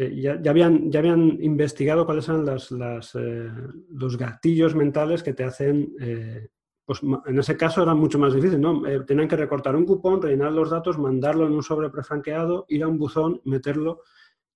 [0.00, 2.70] eh, ya, habían, ya habían investigado cuáles eran las,
[3.16, 3.50] eh,
[3.90, 6.50] los gatillos mentales que te hacen, eh,
[6.84, 8.80] pues en ese caso era mucho más difícil, ¿no?
[9.04, 12.86] tenían que recortar un cupón, rellenar los datos, mandarlo en un sobre prefranqueado, ir a
[12.86, 14.02] un buzón, meterlo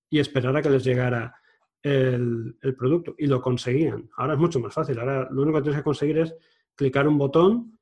[0.09, 1.35] y esperar a que les llegara
[1.81, 4.09] el, producto y lo conseguían.
[4.15, 4.97] Ahora es mucho más fácil.
[4.97, 6.33] Ahora lo único que tienes que conseguir es
[6.73, 7.77] clicar un botón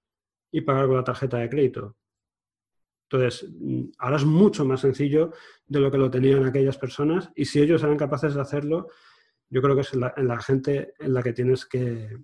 [0.51, 1.95] y pagar con la tarjeta de crédito.
[3.11, 5.31] Entonces, mm, ahora es mucho más sencillo
[5.67, 8.87] de lo que lo tenían aquellas personas y si ellos eran capaces de hacerlo,
[9.49, 12.17] yo creo que es en la, gente en la que tienes que,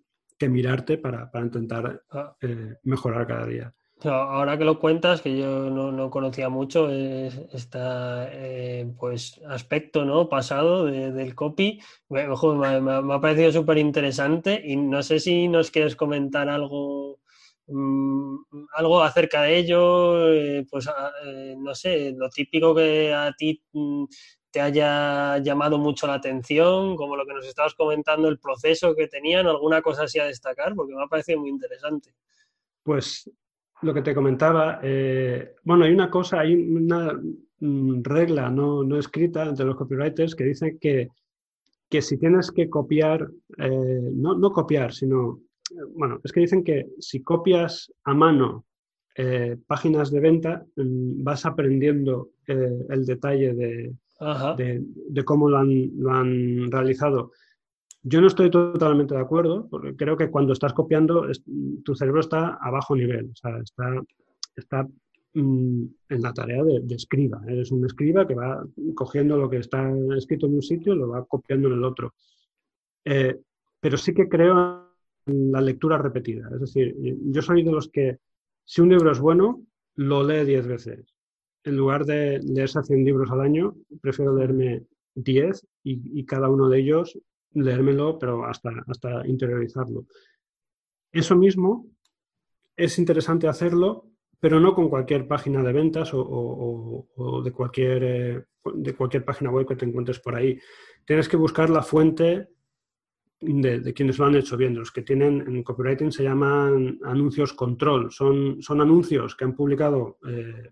[0.47, 2.35] mirarte para, intentar ah.
[2.41, 3.73] eh, mejorar cada día.
[4.03, 10.29] Ahora que lo cuentas, que yo no, conocía mucho este pues, aspecto ¿no?
[10.29, 16.47] pasado del copy, me, ha parecido súper interesante y no sé si nos quieres comentar
[16.47, 17.19] algo,
[17.67, 18.37] mm,
[18.73, 23.61] algo acerca de ello, eh, pues ah, eh, no sé, lo típico que a ti
[23.73, 24.05] mm,
[24.51, 29.07] te haya llamado mucho la atención, como lo que nos estabas comentando, el proceso que
[29.07, 32.13] tenían, alguna cosa así a destacar, porque me ha parecido muy interesante.
[32.83, 33.29] Pues
[33.81, 37.13] lo que te comentaba, eh, bueno, hay una cosa, hay una
[37.59, 41.09] mm, regla no, no, escrita entre los copywriters que dice que,
[41.89, 43.27] que si tienes que copiar,
[43.57, 45.39] no, no, copiar, sino,
[45.95, 48.65] bueno, es que dicen que si copias a mano
[49.15, 53.95] eh, páginas de venta, mm, vas aprendiendo el detalle de,
[54.57, 57.31] de, de, cómo lo han, lo han realizado.
[58.03, 61.27] Yo no estoy totalmente de acuerdo, porque creo que cuando estás copiando,
[61.83, 64.01] tu cerebro está a bajo nivel, o sea, está,
[64.55, 64.87] está
[65.33, 67.41] mm, en la tarea de, escriba.
[67.47, 68.63] Eres un escriba que va
[68.95, 72.13] cogiendo lo que está escrito en un sitio y lo va copiando en el otro.
[73.03, 73.35] Eh,
[73.79, 74.86] pero sí que creo
[75.27, 76.49] la lectura repetida.
[76.53, 78.19] Es decir, yo soy de los que,
[78.65, 79.63] si un libro es bueno,
[79.95, 81.15] lo lee diez veces.
[81.63, 84.83] En lugar de leerse 100 libros al año, prefiero leerme
[85.15, 87.19] 10 y, y, cada uno de ellos
[87.53, 90.05] leérmelo, pero hasta, hasta interiorizarlo.
[91.11, 91.87] Eso mismo
[92.75, 94.07] es interesante hacerlo,
[94.39, 98.43] pero no con cualquier página de ventas o, de, cualquier, eh,
[98.75, 100.59] de cualquier página web que te encuentres por ahí.
[101.05, 102.47] Tienes que buscar la fuente
[103.39, 104.75] de, quienes lo han hecho bien.
[104.75, 108.11] Los que tienen en copywriting se llaman anuncios control.
[108.11, 110.71] Son, son anuncios que han publicado eh,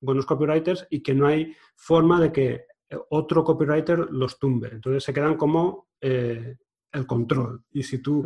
[0.00, 2.64] buenos copywriters y que no hay forma de que
[3.10, 4.68] otro copywriter los tumbe.
[4.72, 6.56] Entonces se quedan como eh,
[6.92, 7.64] el control.
[7.70, 8.24] Y si tú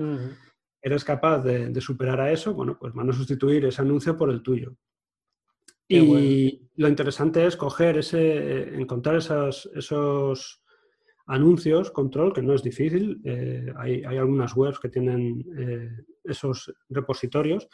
[0.81, 4.43] eres capaz de, superar a eso, bueno, pues van a sustituir ese anuncio por el
[4.43, 4.77] tuyo.
[5.89, 10.63] y lo interesante es coger ese, encontrar esos, esos
[11.27, 13.21] anuncios, control, que no es difícil.
[13.25, 15.91] Eh, hay, algunas webs que tienen eh,
[16.25, 17.69] esos repositorios.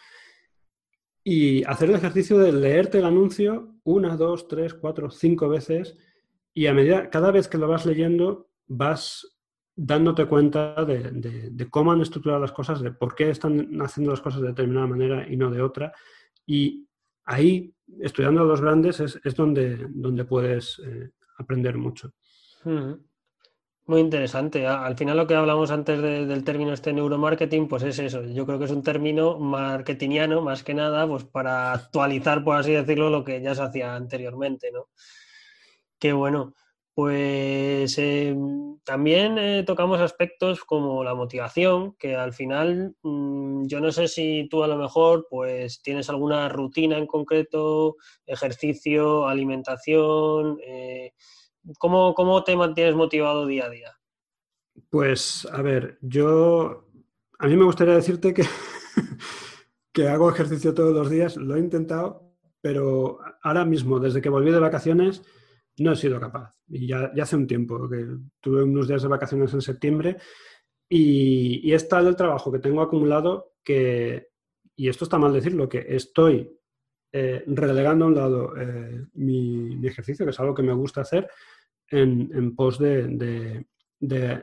[1.25, 5.97] Y hacer el ejercicio de leerte el anuncio una, dos, tres, cuatro, cinco veces
[6.55, 9.39] y a medida, cada vez que lo vas leyendo, vas
[9.75, 14.43] dándote cuenta de, cómo han estructurado las cosas, de por qué están haciendo las cosas
[14.43, 15.93] de determinada manera y no de otra.
[16.47, 16.87] Y
[17.25, 22.13] ahí, estudiando a los grandes, es, donde, donde puedes eh, aprender mucho.
[23.93, 24.67] Muy interesante.
[24.67, 28.25] Al final lo que hablamos antes del término este neuromarketing, pues es eso.
[28.25, 32.73] Yo creo que es un término marketingiano, más que nada, pues para actualizar, por así
[32.73, 34.89] decirlo, lo que ya se hacía anteriormente, ¿no?
[35.99, 36.55] Qué bueno.
[36.95, 43.93] Pues em, también eh, tocamos aspectos como la motivación, que al final mm, yo no
[43.93, 51.13] sé si tú a lo mejor pues tienes alguna rutina en concreto, ejercicio, alimentación, eh,
[51.79, 53.99] ¿cómo, ¿cómo, te mantienes motivado día a día?
[54.91, 56.89] Pues a ver, yo
[57.39, 58.45] a mí me gustaría decirte que,
[59.93, 64.51] que hago ejercicio todos los días, lo he intentado, pero ahora mismo, desde que volví
[64.51, 65.23] de vacaciones,
[65.79, 66.55] no he sido capaz.
[66.69, 68.07] Y ya, hace un tiempo, que
[68.41, 70.19] tuve unos días de vacaciones en septiembre
[70.89, 74.29] y, y es tal el trabajo que tengo acumulado que,
[74.77, 76.59] y esto está mal decirlo, que estoy
[77.15, 81.29] eh, relegando a un lado eh, mi, ejercicio, que es algo que me gusta hacer,
[81.93, 83.67] en, pos de,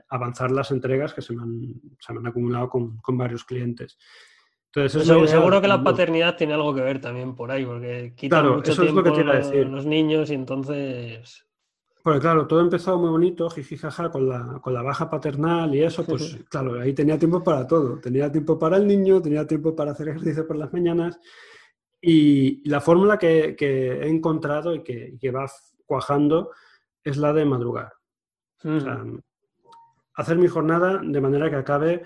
[0.10, 3.98] avanzar las entregas que se me han, acumulado con, varios clientes.
[4.74, 8.80] Entonces, seguro que la paternidad tiene algo que ver también por ahí, porque quita mucho
[8.80, 11.46] tiempo es los niños y entonces...
[12.02, 16.06] Porque claro, todo empezó muy bonito, jijijaja, con la, con la baja paternal y eso,
[16.06, 18.00] pues claro, ahí tenía tiempo para todo.
[18.00, 21.20] Tenía tiempo para el niño, tenía tiempo para hacer ejercicio por las mañanas.
[22.02, 25.46] Y la fórmula que, he encontrado y que, va
[25.86, 26.52] cuajando
[27.04, 27.94] es la de madrugar.
[28.64, 29.04] O sea,
[30.16, 32.04] hacer mi jornada de manera que acabe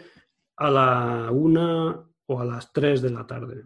[0.56, 3.65] a la una o a las 3 de la tarde.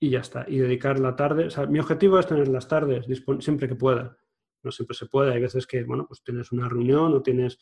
[0.00, 0.44] Y ya está.
[0.48, 1.46] Y dedicar la tarde.
[1.46, 3.06] O sea, mi objetivo es tener las tardes
[3.38, 4.16] siempre que pueda.
[4.62, 5.32] No siempre se puede.
[5.32, 7.58] Hay veces que, bueno, pues tienes una reunión o tienes.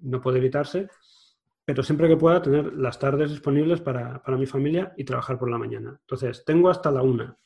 [0.00, 0.88] No puede evitarse.
[1.64, 5.58] Pero siempre que pueda tener las tardes disponibles para, mi familia y trabajar por la
[5.58, 5.96] mañana.
[6.00, 7.38] Entonces, tengo hasta la una.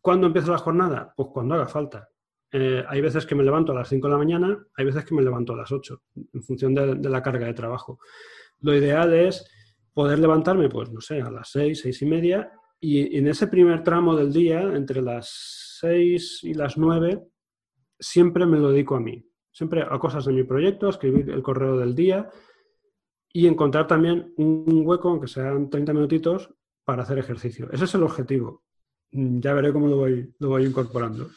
[0.00, 1.14] ¿Cuándo empieza la jornada?
[1.16, 2.08] Pues cuando haga falta.
[2.52, 5.14] Eh, hay veces que me levanto a las 5 de la mañana, hay veces que
[5.14, 6.02] me levanto a las 8,
[6.32, 7.98] en función de, la carga de trabajo.
[8.60, 9.44] Lo ideal es
[9.92, 13.82] poder levantarme, pues no sé, a las 6, 6 y media, y en ese primer
[13.82, 17.24] tramo del día, entre las 6 y las 9,
[17.98, 19.26] siempre me lo dedico a mí.
[19.50, 22.28] Siempre a cosas de mi proyecto, a escribir el correo del día
[23.32, 26.52] y encontrar también un hueco, aunque sean 30 minutitos,
[26.84, 27.68] para hacer ejercicio.
[27.72, 28.62] Ese es el objetivo.
[29.10, 31.28] Ya veré cómo lo voy incorporando.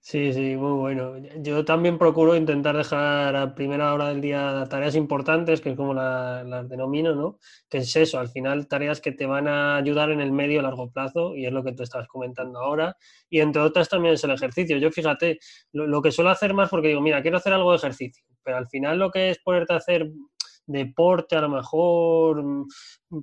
[0.00, 1.16] Sí, sí, muy bueno.
[1.42, 5.92] Yo también procuro intentar dejar a primera hora del día tareas importantes, que es como
[5.92, 7.38] las denomino, ¿no?
[7.68, 10.90] Que es eso, al final tareas que te van a ayudar en el medio largo
[10.90, 12.96] plazo, y es lo que tú estabas comentando ahora.
[13.28, 14.78] Y entre otras también es el ejercicio.
[14.78, 15.38] Yo fíjate,
[15.72, 18.56] lo, lo que suelo hacer más porque digo, mira, quiero hacer algo de ejercicio, pero
[18.56, 20.08] al final lo que es ponerte a hacer
[20.68, 22.66] deporte, a lo mejor, mm,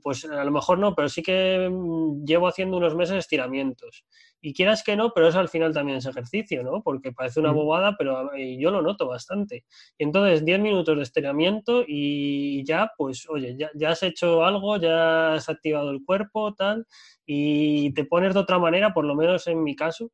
[0.02, 4.04] pues a lo mejor no, pero sí que mm, llevo haciendo unos meses estiramientos.
[4.42, 6.82] Y quieras que no, pero eso al final también es ejercicio, ¿no?
[6.84, 9.64] Porque parece una bobada, pero yo lo noto bastante.
[9.98, 15.36] Y entonces, 10 minutos de estiramiento y ya, pues, oye, ya, has hecho algo, ya
[15.36, 16.86] has activado el cuerpo, tal,
[17.26, 20.12] y te pones de otra manera, por lo menos en mi caso,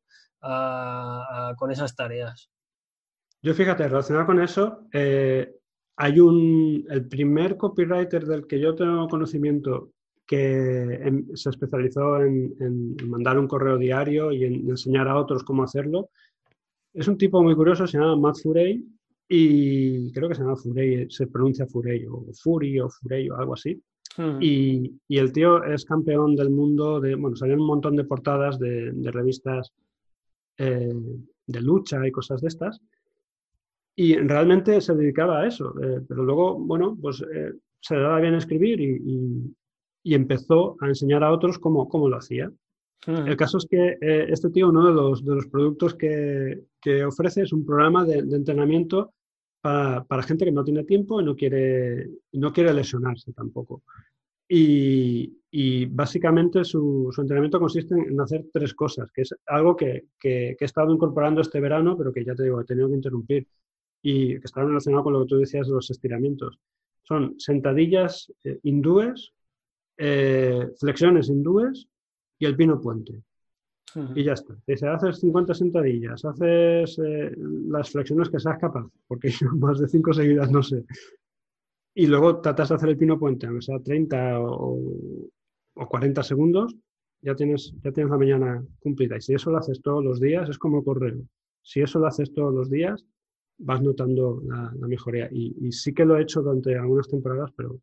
[1.56, 2.50] con esas tareas.
[3.42, 5.52] Yo fíjate, relacionado con eso, eh,
[6.02, 9.92] hay un, el primer copywriter del que yo tengo conocimiento
[10.26, 16.10] que se especializó en, mandar un correo diario y en enseñar a otros cómo hacerlo.
[16.92, 18.84] Es un tipo muy curioso, se llama Matt Furey
[19.28, 23.54] y creo que se llama Furey, se pronuncia Furey o Fury o Furey o algo
[23.54, 23.80] así.
[24.16, 24.38] Hmm.
[24.40, 28.58] Y, y, el tío es campeón del mundo de, bueno, salió un montón de portadas
[28.58, 29.72] de, revistas
[30.58, 30.92] eh,
[31.46, 32.80] de lucha y cosas de estas.
[33.94, 38.34] Y realmente se dedicaba a eso, eh, pero luego, bueno, pues eh, se daba bien
[38.34, 39.54] escribir y,
[40.02, 42.50] y, empezó a enseñar a otros cómo, cómo lo hacía.
[43.06, 47.04] El caso es que eh, este tío, uno de los, de los productos que, que,
[47.04, 49.12] ofrece es un programa de, entrenamiento
[49.60, 53.82] para, para, gente que no tiene tiempo y no quiere, no quiere lesionarse tampoco.
[54.48, 60.04] Y, y básicamente su, su, entrenamiento consiste en hacer tres cosas, que es algo que,
[60.20, 62.94] que, que, he estado incorporando este verano, pero que ya te digo, he tenido que
[62.94, 63.48] interrumpir
[64.02, 66.58] y que está relacionado con lo que tú decías de los estiramientos.
[67.02, 69.32] Son sentadillas eh, hindúes,
[69.96, 71.88] eh, flexiones hindúes
[72.38, 73.22] y el pino puente.
[74.14, 74.56] Y ya está.
[74.66, 77.32] Dice, haces 50 sentadillas, haces eh,
[77.68, 80.84] las flexiones que seas capaz, porque más de 5 seguidas no sé.
[81.94, 84.78] Y luego tratas de hacer el pino puente, aunque sea 30 o,
[85.74, 86.74] o 40 segundos,
[87.20, 89.18] ya tienes, ya tienes la mañana cumplida.
[89.18, 91.20] Y si eso lo haces todos los días, es como correo.
[91.60, 93.04] Si eso lo haces todos los días,
[93.62, 95.28] vas notando la, mejoría.
[95.30, 97.80] Y, sí que lo he hecho durante algunas temporadas, pero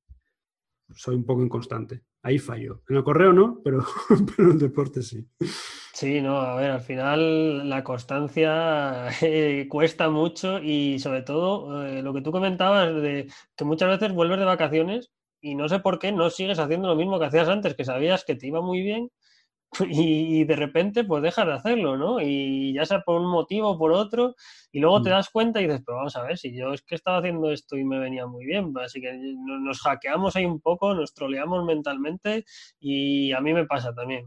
[0.95, 2.03] soy un poco inconstante.
[2.21, 2.81] Ahí fallo.
[2.89, 3.79] En el correo no, pero,
[4.37, 5.25] pero en el deporte sí.
[5.93, 12.01] Sí, no, a ver, al final la constancia eh, cuesta mucho y sobre todo eh,
[12.01, 15.11] lo que tú comentabas de que muchas veces vuelves de vacaciones
[15.41, 18.23] y no sé por qué no sigues haciendo lo mismo que hacías antes, que sabías
[18.23, 19.09] que te iba muy bien
[19.87, 22.21] y, de repente pues dejas de hacerlo, ¿no?
[22.21, 24.35] Y ya sea por un motivo o por otro,
[24.71, 25.13] y luego te mm.
[25.13, 27.77] das cuenta y dices, pero vamos a ver, si yo es que estaba haciendo esto
[27.77, 32.45] y me venía muy bien, así que nos hackeamos ahí un poco, nos troleamos mentalmente
[32.79, 34.25] y a mí me pasa también.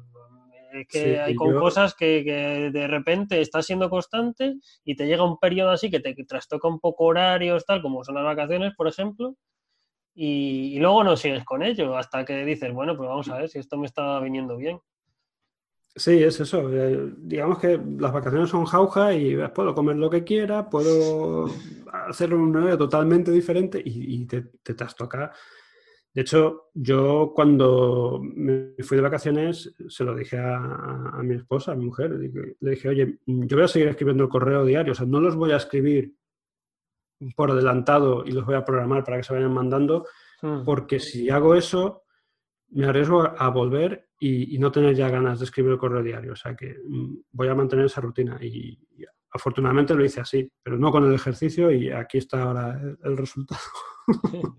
[0.73, 5.23] Es que hay con cosas que, que, de repente estás siendo constante y te llega
[5.23, 8.89] un periodo así que te trastoca un poco horarios, tal como son las vacaciones, por
[8.89, 9.37] ejemplo,
[10.15, 13.49] y, y, luego no sigues con ello hasta que dices, bueno, pues vamos a ver
[13.49, 14.79] si esto me está viniendo bien.
[15.95, 16.71] Sí, es eso.
[16.73, 21.51] Eh, digamos que las vacaciones son jauja y puedo comer lo que quiera, puedo
[21.93, 25.33] hacer un horario totalmente diferente y, te, te trastoca.
[26.15, 31.75] De hecho, yo cuando me fui de vacaciones se lo dije a, mi esposa, a
[31.75, 32.11] mi mujer,
[32.61, 35.37] le dije, oye, yo voy a seguir escribiendo el correo diario, o sea, no los
[35.37, 36.15] voy a escribir
[37.35, 40.07] por adelantado y los voy a programar para que se vayan mandando,
[40.43, 40.65] hmm.
[40.65, 42.02] porque si hago eso,
[42.73, 46.33] me arriesgo a volver y, no tener ya ganas de escribir el correo diario.
[46.33, 48.79] O sea que mm, voy a mantener esa rutina y,
[49.35, 53.61] afortunadamente lo hice así, pero no con el ejercicio y aquí está ahora el, resultado.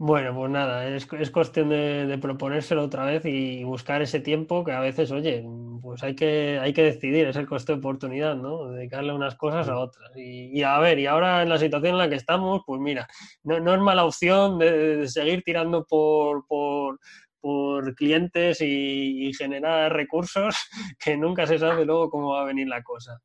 [0.00, 4.70] Bueno, pues nada, es, es cuestión de, proponérselo otra vez y buscar ese tiempo que
[4.70, 5.44] a veces, oye,
[5.82, 8.70] pues hay que, hay que decidir, es el coste de oportunidad, ¿no?
[8.70, 10.12] Dedicarle unas cosas a otras.
[10.14, 13.08] Y, a ver, y ahora en la situación en la que estamos, pues mira,
[13.42, 17.00] no, no es mala opción de, seguir tirando por, por,
[17.40, 20.56] por clientes y, generar recursos
[21.04, 23.20] que nunca se sabe luego cómo va a venir la cosa.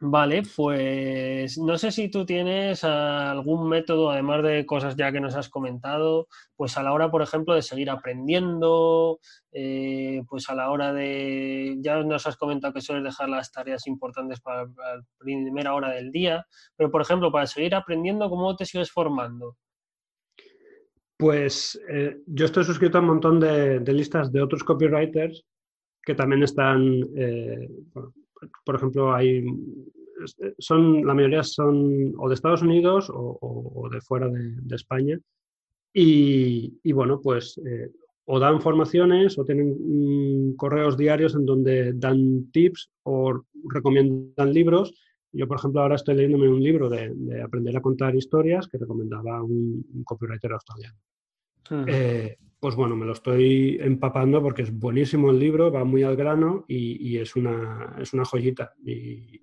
[0.00, 5.34] Vale, pues no sé si tú tienes algún método, además de cosas ya que nos
[5.34, 9.18] has comentado, pues a la hora, por ejemplo, de seguir aprendiendo,
[9.50, 13.88] eh, pues a la hora de, ya nos has comentado que sueles dejar las tareas
[13.88, 18.66] importantes para la primera hora del día, pero por ejemplo, para seguir aprendiendo, ¿cómo te
[18.66, 19.56] sigues formando?
[21.18, 25.44] Pues eh, yo estoy suscrito a un montón de, listas de otros copywriters
[26.00, 27.68] que también están, eh,
[28.64, 29.44] por ejemplo, hay
[30.58, 35.18] son la mayoría son o de Estados Unidos o, de fuera de, España.
[35.92, 37.90] Y, bueno pues eh,
[38.26, 44.94] o dan formaciones o tienen mm, correos diarios en donde dan tips o recomiendan libros
[45.32, 49.42] yo, por ejemplo, ahora estoy leyéndome un libro de, aprender a contar historias que recomendaba
[49.42, 50.98] un, copywriter australiano.
[51.86, 56.16] Eh, pues bueno, me lo estoy empapando porque es buenísimo el libro, va muy al
[56.16, 58.72] grano y, es, una, es una joyita.
[58.84, 59.42] Y,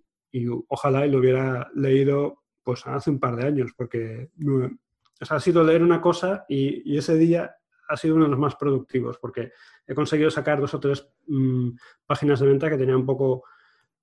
[0.67, 4.29] ojalá y lo hubiera leído pues hace un par de años, porque
[5.29, 7.55] ha sido leer una cosa y, ese día
[7.87, 9.51] ha sido uno de los más productivos, porque
[9.85, 11.69] he conseguido sacar dos o tres mm,
[12.05, 13.43] páginas de venta que tenía un poco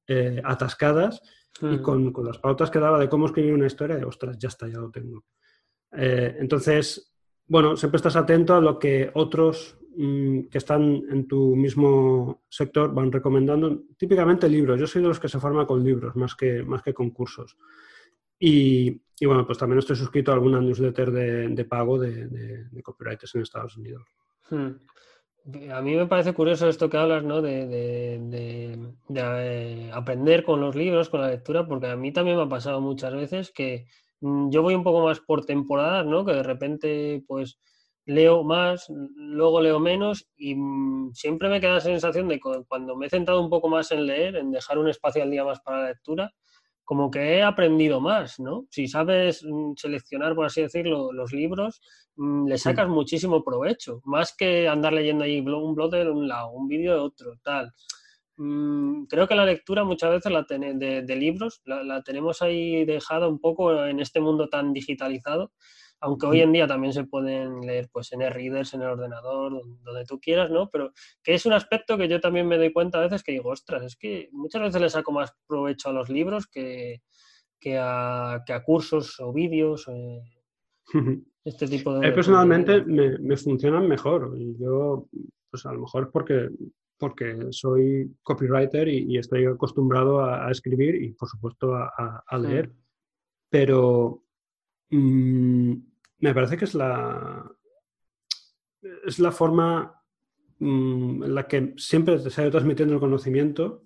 [0.07, 1.22] eh, atascadas
[1.61, 1.82] y mm.
[1.82, 4.78] con, las pautas que daba de cómo escribir una historia, de, ostras, ya está, ya
[4.78, 5.24] lo tengo.
[5.92, 7.14] Eh, entonces,
[7.46, 12.94] bueno, siempre estás atento a lo que otros mm, que están en tu mismo sector
[12.94, 13.82] van recomendando.
[13.96, 14.80] Típicamente libros.
[14.80, 17.57] Yo soy de los que se forma con libros más que, más que con cursos.
[18.44, 23.76] Y, bueno, pues también estoy suscrito a alguna newsletter de, pago de, copywriters en Estados
[23.76, 24.03] Unidos.
[24.50, 24.70] Hmm.
[25.45, 27.43] A mí me parece curioso esto que hablas, ¿no?
[27.43, 28.16] De,
[29.12, 32.80] eh, aprender con los libros, con la lectura, porque a mí también me ha pasado
[32.80, 33.86] muchas veces que
[34.20, 36.24] mm, yo voy un poco más por temporadas, ¿no?
[36.24, 37.59] Que de repente, pues,
[38.07, 42.97] leo más, luego leo menos y mm, siempre me queda la sensación de que cuando
[42.97, 45.61] me he centrado un poco más en leer, en dejar un espacio al día más
[45.61, 46.32] para la lectura,
[46.85, 48.66] como que he aprendido más, ¿no?
[48.70, 51.80] Si sabes mm, seleccionar, por así decirlo, los libros,
[52.16, 56.51] mm, le sacas muchísimo provecho, más que andar leyendo ahí un blog de un lado,
[56.51, 57.72] un vídeo de otro, tal.
[58.37, 62.85] Mm, creo que la lectura muchas veces la de, de, libros la, la, tenemos ahí
[62.85, 65.53] dejada un poco en este mundo tan digitalizado
[66.03, 70.05] aunque hoy en día también se pueden leer pues en e-readers, en el ordenador, donde
[70.05, 70.68] tú quieras, ¿no?
[70.68, 70.92] Pero
[71.22, 73.84] que es un aspecto que yo también me doy cuenta a veces que digo, ostras,
[73.84, 77.03] es que muchas veces le saco más provecho a los libros que,
[77.61, 79.86] que, a, cursos o vídeos.
[79.88, 80.22] Eh,
[81.44, 82.11] este tipo de...
[82.11, 84.36] personalmente me, me, funcionan mejor.
[84.59, 85.09] Yo,
[85.50, 86.48] pues a lo mejor porque,
[86.98, 92.72] porque soy copywriter y, estoy acostumbrado a, escribir y, por supuesto, a, leer.
[93.48, 94.24] Pero...
[94.90, 95.91] Mm,
[96.23, 97.45] me parece que es la,
[99.05, 100.01] es la forma
[100.61, 103.83] mm, en la que siempre se ha ido transmitiendo el conocimiento,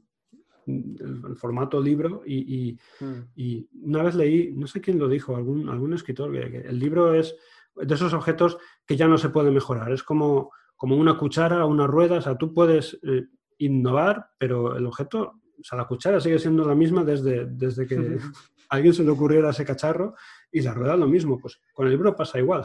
[0.67, 3.15] el, formato libro, y, mm.
[3.37, 7.15] y, una vez leí, no sé quién lo dijo, algún, algún escritor, que, el libro
[7.15, 7.35] es
[7.75, 11.87] de esos objetos que ya no se puede mejorar, es como, como una cuchara, una
[11.87, 13.29] rueda, o sea, tú puedes eh,
[13.59, 17.97] innovar, pero el objeto, o sea, la cuchara sigue siendo la misma desde, desde que
[18.69, 20.15] alguien se le ocurriera ese cacharro
[20.51, 22.65] y la rueda lo mismo, pues con el libro pasa igual.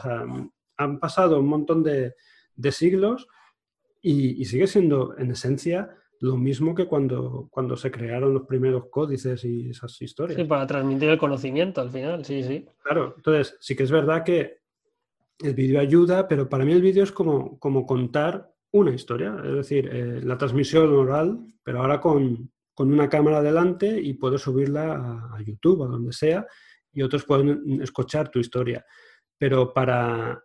[0.76, 2.14] han pasado un montón de,
[2.70, 3.28] siglos
[4.00, 9.44] y, sigue siendo, en esencia, lo mismo que cuando, cuando se crearon los primeros códices
[9.44, 10.38] y esas historias.
[10.38, 12.64] Sí, para transmitir el conocimiento al final, sí, sí.
[12.82, 14.60] Claro, entonces sí que es verdad que
[15.40, 19.52] el vídeo ayuda, pero para mí el vídeo es como, como contar una historia, es
[19.52, 25.36] decir, eh, la transmisión oral, pero ahora con, una cámara delante y puedes subirla a,
[25.36, 26.44] a YouTube, a donde sea,
[26.92, 28.84] y otros pueden escuchar tu historia.
[29.38, 30.42] Pero para,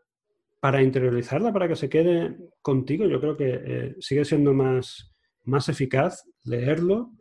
[0.59, 5.69] para interiorizarla, para que se quede contigo, yo creo que eh, sigue siendo más, más
[5.69, 7.11] eficaz leerlo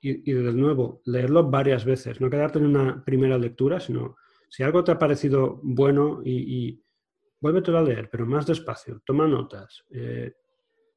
[0.00, 4.16] y, de nuevo, leerlo varias veces, no quedarte en una primera lectura, sino
[4.48, 6.84] si algo te ha parecido bueno y, y
[7.38, 10.32] vuélvetelo a leer, pero más despacio, toma notas, eh,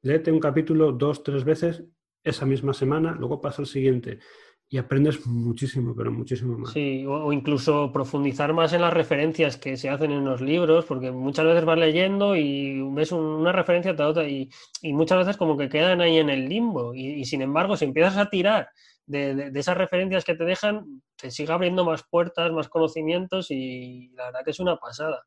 [0.00, 1.84] léete un capítulo dos, tres veces
[2.22, 4.20] esa misma semana, luego pasa al siguiente
[4.68, 6.72] y aprendes muchísimo, pero muchísimo más.
[6.72, 11.10] Sí, o, incluso profundizar más en las referencias que se hacen en los libros, porque
[11.10, 14.50] muchas veces vas leyendo y ves una referencia tras otra y,
[14.82, 18.28] muchas veces como que quedan ahí en el limbo y, sin embargo si empiezas a
[18.30, 18.68] tirar
[19.06, 24.26] de, esas referencias que te dejan, te sigue abriendo más puertas, más conocimientos y la
[24.26, 25.22] verdad que es una pasada.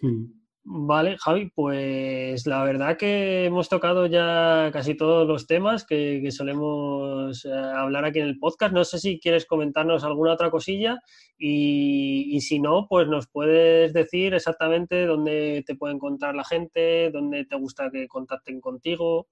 [0.00, 0.41] Hmm.
[0.64, 7.44] Vale, Javi, pues la verdad que hemos tocado ya casi todos los temas que, solemos
[7.44, 8.72] eh, hablar aquí en el podcast.
[8.72, 11.00] No sé si quieres comentarnos alguna otra cosilla
[11.36, 17.44] y, si no, pues nos puedes decir exactamente dónde te puede encontrar la gente, dónde
[17.44, 19.26] te gusta que contacten contigo.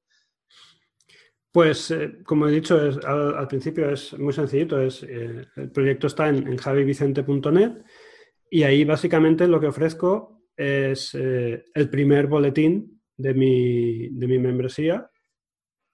[1.52, 4.80] Pues, eh, como he dicho es, al, principio, es muy sencillito.
[4.80, 7.84] Es, eh, el proyecto está en, en javivicente.net
[8.50, 14.38] y ahí básicamente lo que ofrezco es eh, el primer boletín de mi, de mi
[14.38, 15.10] membresía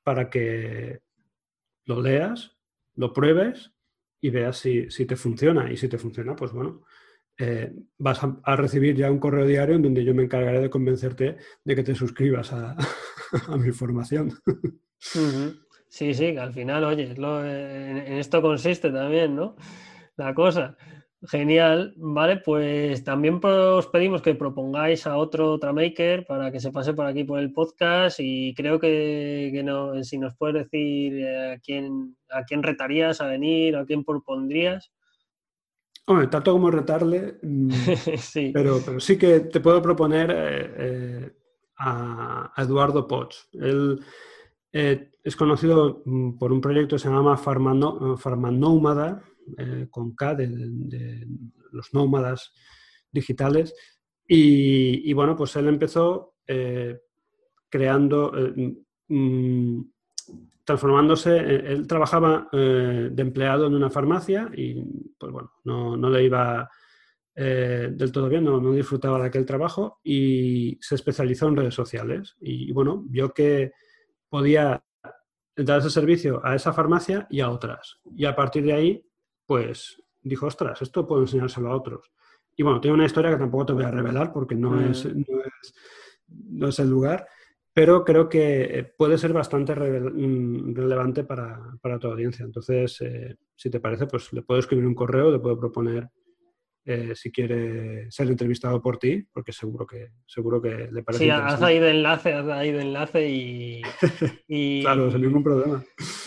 [0.02, 1.00] para que
[1.84, 2.56] lo leas,
[2.96, 3.72] lo pruebes
[4.20, 5.70] y veas si, si te funciona.
[5.70, 6.82] Y si te funciona, pues bueno,
[7.38, 11.36] eh, vas a, recibir ya un correo diario en donde yo me encargaré de convencerte
[11.64, 12.76] de que te suscribas a,
[13.58, 14.32] mi formación.
[15.88, 19.54] Sí, sí, que al final, oye, en, esto consiste también, ¿no?
[20.16, 20.76] La cosa.
[21.22, 26.92] Genial, vale, pues también os pedimos que propongáis a otro Tramaker para que se pase
[26.92, 31.58] por aquí por el podcast y creo que, no, si nos puedes decir eh, a
[31.58, 34.92] quién, a quién retarías a venir, a quién propondrías.
[36.08, 37.70] Hombre, tanto como retarle, mm,
[38.18, 38.52] sí.
[38.54, 41.32] Pero, pero, sí que te puedo proponer eh, eh,
[41.78, 43.48] a, Eduardo Potts.
[43.54, 44.00] Él
[44.72, 49.22] eh, es conocido mm, por un proyecto que se llama Farmanómada,
[49.90, 51.26] con K, de,
[51.72, 52.52] los nómadas
[53.10, 53.74] digitales.
[54.28, 56.34] Y, bueno, pues él empezó
[57.68, 58.32] creando,
[59.08, 59.80] mm,
[60.66, 64.82] transformándose, eh, él trabajaba eh, de empleado en una farmacia y
[65.16, 66.68] pues bueno, no, le iba
[67.36, 72.36] eh, del todo bien, no, disfrutaba de aquel trabajo y se especializó en redes sociales
[72.40, 73.72] y, bueno, vio que
[74.28, 74.82] podía
[75.56, 78.00] dar ese servicio a esa farmacia y a otras.
[78.16, 79.06] Y a partir de ahí,
[79.46, 82.10] pues dijo, ostras, esto puedo enseñárselo a otros.
[82.56, 84.90] Y bueno, tiene una historia que tampoco te voy a revelar porque no, mm.
[84.90, 85.08] es,
[86.28, 87.26] no es el lugar,
[87.72, 92.44] pero creo que puede ser bastante mm, relevante para, tu audiencia.
[92.44, 96.08] Entonces, eh, si te parece, pues le puedo escribir un correo, le puedo proponer
[96.88, 101.24] eh, si quiere ser entrevistado por ti, porque seguro que, seguro que le parece.
[101.24, 103.82] Sí, haz ahí de enlace, haz ahí de enlace y.
[104.82, 105.84] claro, sin ningún problema.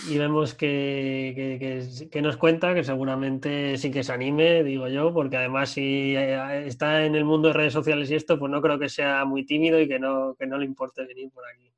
[0.10, 5.38] Y vemos que, que, nos cuenta, que seguramente sí que se anime, digo yo, porque
[5.38, 8.78] además si eh, está en el mundo de redes sociales y esto, pues no creo
[8.78, 11.72] que sea muy tímido y que no, que no le importe venir por aquí.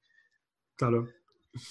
[0.76, 1.08] Claro.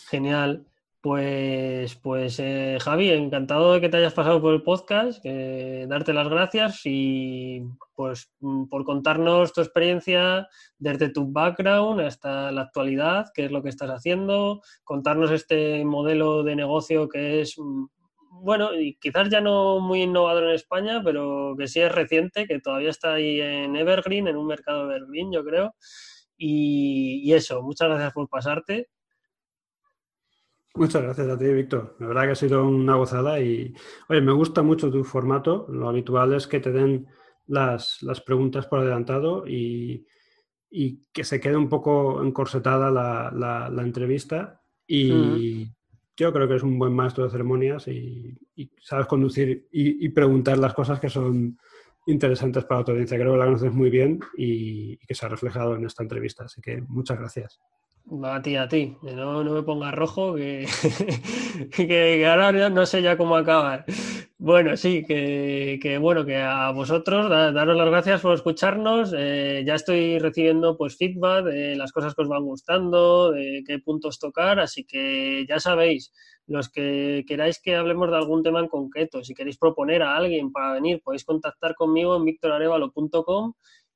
[0.09, 0.65] Genial.
[1.03, 6.29] Pues, pues eh, Javi, encantado de que te hayas pasado por el podcast, darte las
[6.29, 7.63] gracias y
[7.95, 10.47] pues mm, por contarnos tu experiencia
[10.79, 16.43] desde tu background hasta la actualidad, qué es lo que estás haciendo, contarnos este modelo
[16.43, 17.87] de negocio que es, mm,
[18.43, 22.61] bueno, y quizás ya no muy innovador en España, pero que sí es reciente, que
[22.61, 25.75] todavía está ahí en Evergreen, en un mercado Evergreen, yo creo.
[26.39, 28.89] y eso, muchas gracias por pasarte
[30.75, 31.97] Muchas gracias a ti, Víctor.
[31.99, 33.75] La verdad que ha sido una gozada y,
[34.09, 35.67] oye, me gusta mucho tu formato.
[35.69, 37.09] Lo habitual es que te den
[37.47, 40.07] las, preguntas por adelantado y,
[41.13, 44.63] que se quede un poco encorsetada la, entrevista.
[44.87, 45.69] Y
[46.17, 48.39] yo creo que es un buen maestro de ceremonias y,
[48.81, 51.59] sabes conducir y, preguntar las cosas que son
[52.07, 53.19] interesantes para tu audiencia.
[53.19, 56.45] Creo que la conoces muy bien y que se ha reflejado en esta entrevista.
[56.45, 57.61] Así que muchas gracias.
[58.25, 58.97] A ti, a ti.
[59.03, 60.67] No, no me pongas rojo, que,
[62.27, 63.85] ahora no sé ya cómo acabar.
[64.37, 69.15] Bueno, sí, que, bueno, que a vosotros, daros las gracias por escucharnos.
[69.17, 73.79] Eh, ya estoy recibiendo pues feedback de las cosas que os van gustando, de qué
[73.79, 76.13] puntos tocar, así que ya sabéis,
[76.51, 80.51] los que queráis que hablemos de algún tema en concreto, si queréis proponer a alguien
[80.51, 83.53] para venir, podéis contactar conmigo en victorarevalo.com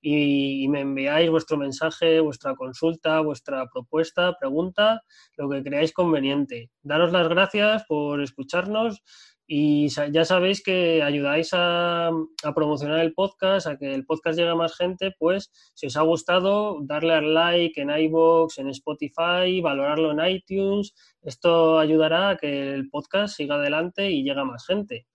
[0.07, 5.03] y, me enviáis vuestro mensaje, vuestra consulta, vuestra propuesta, pregunta,
[5.37, 6.71] lo que creáis conveniente.
[6.83, 9.03] Daros las gracias por escucharnos
[9.47, 12.11] y ya sabéis que ayudáis a,
[12.55, 16.03] promocionar el podcast, a que el podcast llegue a más gente, pues si os ha
[16.03, 20.95] gustado, darle al like en iVoox, en Spotify, valorarlo en iTunes.
[21.23, 25.07] Esto ayudará a que el podcast siga adelante y llegue a más gente.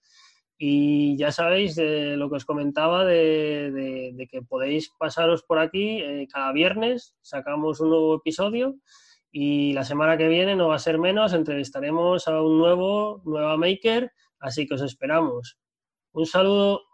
[0.61, 6.27] Y ya sabéis de lo que os comentaba de, que podéis pasaros por aquí eh,
[6.29, 8.75] cada viernes, sacamos un nuevo episodio
[9.31, 13.55] y la semana que viene no va a ser menos, entrevistaremos a un nuevo, nueva
[13.55, 15.57] maker, así que os esperamos.
[16.11, 16.88] Un saludo.